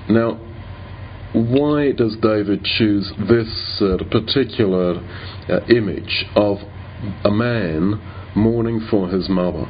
Now, 0.09 0.39
why 1.33 1.91
does 1.93 2.15
David 2.21 2.63
choose 2.63 3.11
this 3.27 3.81
uh, 3.81 3.97
particular 4.11 5.01
uh, 5.49 5.65
image 5.67 6.25
of 6.35 6.57
a 7.23 7.31
man 7.31 7.99
mourning 8.35 8.85
for 8.89 9.09
his 9.09 9.29
mother? 9.29 9.65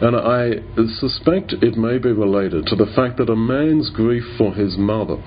And 0.00 0.16
I 0.16 0.62
suspect 0.98 1.52
it 1.62 1.76
may 1.76 1.98
be 1.98 2.10
related 2.10 2.66
to 2.66 2.76
the 2.76 2.90
fact 2.96 3.18
that 3.18 3.28
a 3.28 3.36
man's 3.36 3.90
grief 3.90 4.24
for 4.38 4.54
his 4.54 4.78
mother 4.78 5.22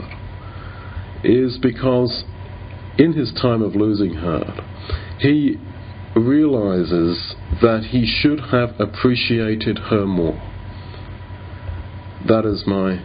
is 1.23 1.59
because 1.62 2.23
in 2.97 3.13
his 3.13 3.31
time 3.39 3.62
of 3.62 3.75
losing 3.75 4.15
her, 4.15 4.43
he 5.19 5.57
realizes 6.15 7.36
that 7.62 7.88
he 7.89 8.05
should 8.05 8.39
have 8.51 8.79
appreciated 8.79 9.77
her 9.89 10.05
more. 10.05 10.41
That 12.27 12.45
is 12.45 12.63
my 12.65 13.01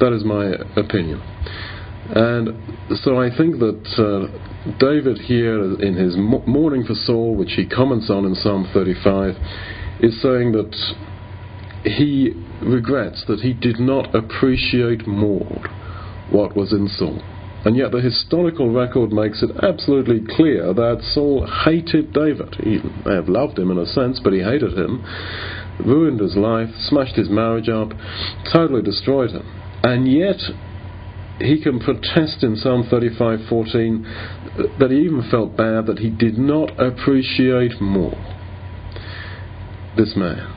that 0.00 0.12
is 0.12 0.24
my 0.24 0.52
opinion. 0.80 1.20
And 2.10 2.98
so 3.02 3.20
I 3.20 3.28
think 3.36 3.58
that 3.58 3.84
uh, 3.98 4.78
David 4.78 5.18
here 5.18 5.62
in 5.80 5.94
his 5.94 6.16
mourning 6.16 6.84
for 6.84 6.94
Saul, 6.94 7.36
which 7.36 7.52
he 7.52 7.66
comments 7.66 8.10
on 8.10 8.24
in 8.24 8.34
Psalm 8.34 8.68
35, 8.72 9.34
is 10.00 10.20
saying 10.22 10.52
that 10.52 10.74
he 11.84 12.32
regrets 12.62 13.24
that 13.28 13.40
he 13.40 13.52
did 13.52 13.78
not 13.78 14.14
appreciate 14.14 15.06
more 15.06 15.62
what 16.30 16.56
was 16.56 16.72
in 16.72 16.88
Saul. 16.88 17.22
And 17.64 17.76
yet 17.76 17.90
the 17.90 18.00
historical 18.00 18.70
record 18.70 19.12
makes 19.12 19.42
it 19.42 19.50
absolutely 19.62 20.22
clear 20.36 20.72
that 20.72 21.02
Saul 21.12 21.46
hated 21.64 22.12
David. 22.12 22.54
He 22.62 22.78
may 23.04 23.14
have 23.14 23.28
loved 23.28 23.58
him 23.58 23.70
in 23.70 23.78
a 23.78 23.86
sense, 23.86 24.20
but 24.22 24.32
he 24.32 24.40
hated 24.40 24.78
him, 24.78 25.04
ruined 25.84 26.20
his 26.20 26.36
life, 26.36 26.68
smashed 26.88 27.16
his 27.16 27.28
marriage 27.28 27.68
up, 27.68 27.90
totally 28.52 28.82
destroyed 28.82 29.30
him. 29.30 29.44
And 29.82 30.10
yet 30.10 30.38
he 31.40 31.62
can 31.62 31.78
protest 31.80 32.42
in 32.42 32.56
Psalm 32.56 32.84
35:14 32.90 34.06
that 34.78 34.90
he 34.90 34.98
even 34.98 35.22
felt 35.30 35.56
bad 35.56 35.86
that 35.86 35.98
he 35.98 36.10
did 36.10 36.38
not 36.38 36.70
appreciate 36.80 37.80
more 37.80 38.16
this 39.96 40.14
man. 40.16 40.54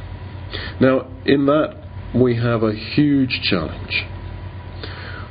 Now, 0.79 1.07
in 1.25 1.45
that, 1.45 1.75
we 2.13 2.35
have 2.35 2.63
a 2.63 2.73
huge 2.73 3.41
challenge. 3.43 4.05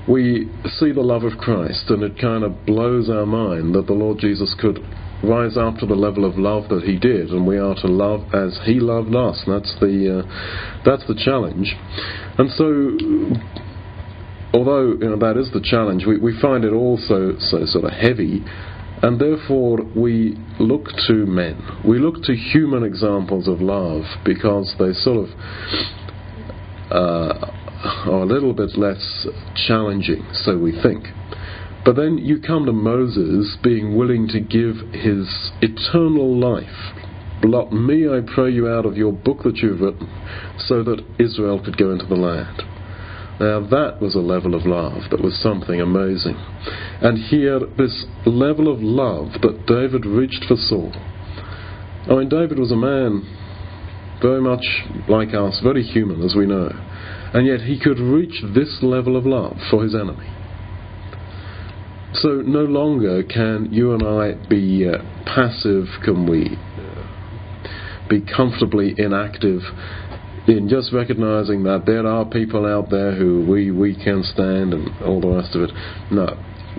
We 0.08 0.48
see 0.78 0.92
the 0.92 1.02
love 1.02 1.24
of 1.24 1.38
Christ, 1.38 1.90
and 1.90 2.02
it 2.02 2.18
kind 2.18 2.42
of 2.42 2.66
blows 2.66 3.10
our 3.10 3.26
mind 3.26 3.74
that 3.74 3.86
the 3.86 3.92
Lord 3.92 4.18
Jesus 4.18 4.54
could 4.58 4.78
rise 5.22 5.56
up 5.56 5.76
to 5.76 5.86
the 5.86 5.94
level 5.94 6.24
of 6.24 6.38
love 6.38 6.68
that 6.70 6.82
He 6.82 6.98
did, 6.98 7.30
and 7.30 7.46
we 7.46 7.58
are 7.58 7.74
to 7.76 7.86
love 7.86 8.34
as 8.34 8.58
He 8.64 8.80
loved 8.80 9.14
us. 9.14 9.42
That's 9.46 9.74
the 9.80 10.20
uh, 10.20 10.82
that's 10.84 11.06
the 11.06 11.14
challenge. 11.14 11.76
And 12.38 12.50
so, 12.52 13.60
although 14.52 14.92
you 14.92 15.10
know, 15.10 15.16
that 15.18 15.36
is 15.36 15.50
the 15.52 15.60
challenge, 15.62 16.04
we, 16.06 16.18
we 16.18 16.38
find 16.40 16.64
it 16.64 16.72
also 16.72 17.38
so 17.38 17.64
sort 17.66 17.84
of 17.84 17.92
heavy 17.92 18.44
and 19.02 19.18
therefore, 19.18 19.78
we 19.96 20.36
look 20.58 20.88
to 21.06 21.24
men. 21.24 21.58
We 21.86 21.98
look 21.98 22.22
to 22.24 22.34
human 22.34 22.84
examples 22.84 23.48
of 23.48 23.62
love 23.62 24.02
because 24.24 24.74
they 24.78 24.92
sort 24.92 25.26
of 25.26 25.30
uh, 26.90 27.50
are 28.10 28.22
a 28.22 28.26
little 28.26 28.52
bit 28.52 28.76
less 28.76 29.26
challenging, 29.66 30.28
so 30.34 30.58
we 30.58 30.72
think. 30.82 31.06
But 31.82 31.96
then 31.96 32.18
you 32.18 32.40
come 32.40 32.66
to 32.66 32.72
Moses 32.72 33.56
being 33.62 33.96
willing 33.96 34.28
to 34.28 34.40
give 34.40 34.76
his 34.92 35.50
eternal 35.62 36.38
life. 36.38 36.92
Blot 37.40 37.72
me, 37.72 38.06
I 38.06 38.20
pray 38.34 38.50
you, 38.50 38.68
out 38.68 38.84
of 38.84 38.98
your 38.98 39.14
book 39.14 39.44
that 39.44 39.56
you've 39.56 39.80
written, 39.80 40.10
so 40.58 40.82
that 40.82 41.02
Israel 41.18 41.58
could 41.64 41.78
go 41.78 41.90
into 41.90 42.04
the 42.04 42.16
land. 42.16 42.62
Now 43.40 43.60
that 43.60 44.02
was 44.02 44.14
a 44.14 44.20
level 44.20 44.54
of 44.54 44.66
love 44.66 45.08
that 45.10 45.22
was 45.22 45.34
something 45.42 45.80
amazing. 45.80 46.36
And 47.00 47.16
here, 47.16 47.58
this 47.78 48.04
level 48.26 48.70
of 48.70 48.82
love 48.82 49.40
that 49.40 49.64
David 49.66 50.04
reached 50.04 50.44
for 50.46 50.56
Saul. 50.56 50.92
I 52.04 52.16
mean, 52.16 52.28
David 52.28 52.58
was 52.58 52.70
a 52.70 52.76
man 52.76 53.24
very 54.20 54.42
much 54.42 54.64
like 55.08 55.32
us, 55.32 55.58
very 55.62 55.82
human, 55.82 56.22
as 56.22 56.34
we 56.34 56.44
know. 56.44 56.68
And 57.32 57.46
yet 57.46 57.60
he 57.60 57.80
could 57.80 57.98
reach 57.98 58.42
this 58.54 58.80
level 58.82 59.16
of 59.16 59.24
love 59.24 59.56
for 59.70 59.82
his 59.82 59.94
enemy. 59.94 60.28
So 62.12 62.42
no 62.44 62.64
longer 62.64 63.22
can 63.22 63.68
you 63.72 63.94
and 63.94 64.02
I 64.02 64.34
be 64.48 64.86
uh, 64.86 64.98
passive, 65.24 65.86
can 66.04 66.28
we 66.28 66.58
be 68.10 68.20
comfortably 68.20 68.94
inactive 68.98 69.62
in 70.46 70.68
just 70.68 70.92
recognizing 70.92 71.64
that 71.64 71.84
there 71.86 72.06
are 72.06 72.24
people 72.24 72.66
out 72.66 72.90
there 72.90 73.14
who 73.14 73.44
we, 73.48 73.70
we 73.70 73.94
can 73.94 74.22
stand 74.22 74.72
and 74.72 74.88
all 75.02 75.20
the 75.20 75.28
rest 75.28 75.54
of 75.54 75.62
it. 75.62 75.70
No. 76.10 76.26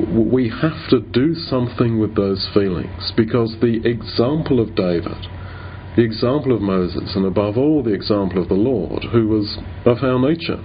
We 0.08 0.50
have 0.50 0.90
to 0.90 1.00
do 1.00 1.36
something 1.36 2.00
with 2.00 2.16
those 2.16 2.50
feelings 2.54 3.12
because 3.16 3.56
the 3.62 3.82
example 3.86 4.60
of 4.60 4.76
David 4.76 5.28
the 5.96 6.04
example 6.04 6.56
of 6.56 6.62
Moses, 6.62 7.12
and 7.16 7.26
above 7.26 7.58
all, 7.58 7.84
the 7.84 7.94
example 7.94 8.42
of 8.42 8.48
the 8.48 8.56
Lord, 8.56 9.04
who 9.12 9.28
was 9.28 9.58
of 9.86 9.98
our 10.02 10.20
nature. 10.20 10.64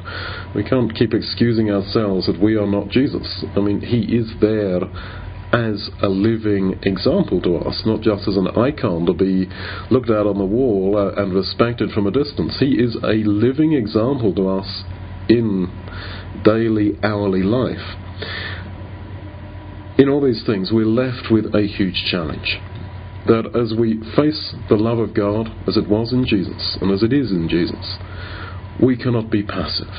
We 0.54 0.62
can't 0.62 0.94
keep 0.94 1.14
excusing 1.14 1.68
ourselves 1.68 2.26
that 2.26 2.40
we 2.40 2.56
are 2.56 2.66
not 2.66 2.90
Jesus. 2.90 3.44
I 3.56 3.60
mean, 3.60 3.80
He 3.80 4.16
is 4.16 4.30
there 4.40 4.82
as 5.52 5.90
a 6.02 6.08
living 6.08 6.78
example 6.82 7.40
to 7.40 7.56
us, 7.56 7.82
not 7.86 8.00
just 8.00 8.26
as 8.28 8.36
an 8.36 8.48
icon 8.48 9.06
to 9.06 9.14
be 9.14 9.46
looked 9.90 10.10
at 10.10 10.26
on 10.26 10.38
the 10.38 10.44
wall 10.44 10.96
uh, 10.96 11.22
and 11.22 11.32
respected 11.32 11.90
from 11.90 12.06
a 12.06 12.10
distance. 12.10 12.56
He 12.58 12.74
is 12.74 12.96
a 13.02 13.22
living 13.24 13.72
example 13.72 14.34
to 14.34 14.48
us 14.48 14.84
in 15.28 15.68
daily, 16.44 16.98
hourly 17.02 17.42
life. 17.42 17.96
In 19.98 20.08
all 20.08 20.20
these 20.20 20.44
things, 20.44 20.70
we're 20.72 20.84
left 20.84 21.30
with 21.30 21.54
a 21.54 21.66
huge 21.66 22.04
challenge 22.10 22.58
that 23.26 23.56
as 23.56 23.74
we 23.76 23.98
face 24.14 24.54
the 24.68 24.76
love 24.76 24.98
of 24.98 25.14
God 25.14 25.48
as 25.66 25.76
it 25.76 25.88
was 25.88 26.12
in 26.12 26.24
Jesus 26.26 26.78
and 26.80 26.92
as 26.92 27.02
it 27.02 27.12
is 27.12 27.30
in 27.30 27.48
Jesus, 27.48 27.96
we 28.82 28.96
cannot 28.96 29.30
be 29.30 29.42
passive. 29.42 29.90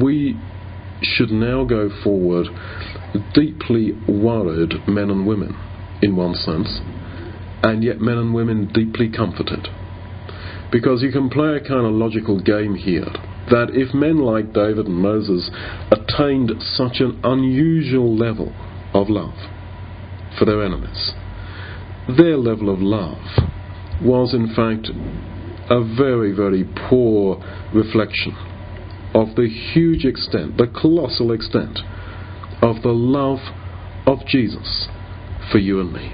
We 0.00 0.38
should 1.04 1.30
now 1.30 1.64
go 1.64 1.90
forward 2.02 2.46
deeply 3.34 3.92
worried 4.08 4.72
men 4.88 5.10
and 5.10 5.26
women, 5.26 5.56
in 6.02 6.16
one 6.16 6.34
sense, 6.34 6.80
and 7.62 7.84
yet 7.84 8.00
men 8.00 8.18
and 8.18 8.34
women 8.34 8.70
deeply 8.72 9.10
comforted. 9.10 9.68
Because 10.72 11.02
you 11.02 11.12
can 11.12 11.30
play 11.30 11.56
a 11.56 11.60
kind 11.60 11.86
of 11.86 11.92
logical 11.92 12.40
game 12.40 12.74
here 12.74 13.06
that 13.50 13.68
if 13.72 13.94
men 13.94 14.18
like 14.18 14.52
David 14.52 14.86
and 14.86 14.96
Moses 14.96 15.50
attained 15.90 16.50
such 16.60 17.00
an 17.00 17.20
unusual 17.22 18.16
level 18.16 18.52
of 18.92 19.08
love 19.08 19.34
for 20.38 20.44
their 20.44 20.64
enemies, 20.64 21.12
their 22.16 22.36
level 22.36 22.72
of 22.72 22.80
love 22.80 23.22
was 24.02 24.34
in 24.34 24.52
fact 24.54 24.88
a 25.70 25.80
very, 25.96 26.32
very 26.32 26.64
poor 26.88 27.42
reflection 27.72 28.36
of 29.14 29.36
the 29.36 29.48
huge 29.48 30.04
extent, 30.04 30.56
the 30.58 30.66
colossal 30.66 31.32
extent 31.32 31.78
of 32.62 32.82
the 32.82 32.92
love 32.92 33.38
of 34.06 34.26
Jesus 34.26 34.88
for 35.50 35.58
you 35.58 35.80
and 35.80 35.92
me. 35.92 36.12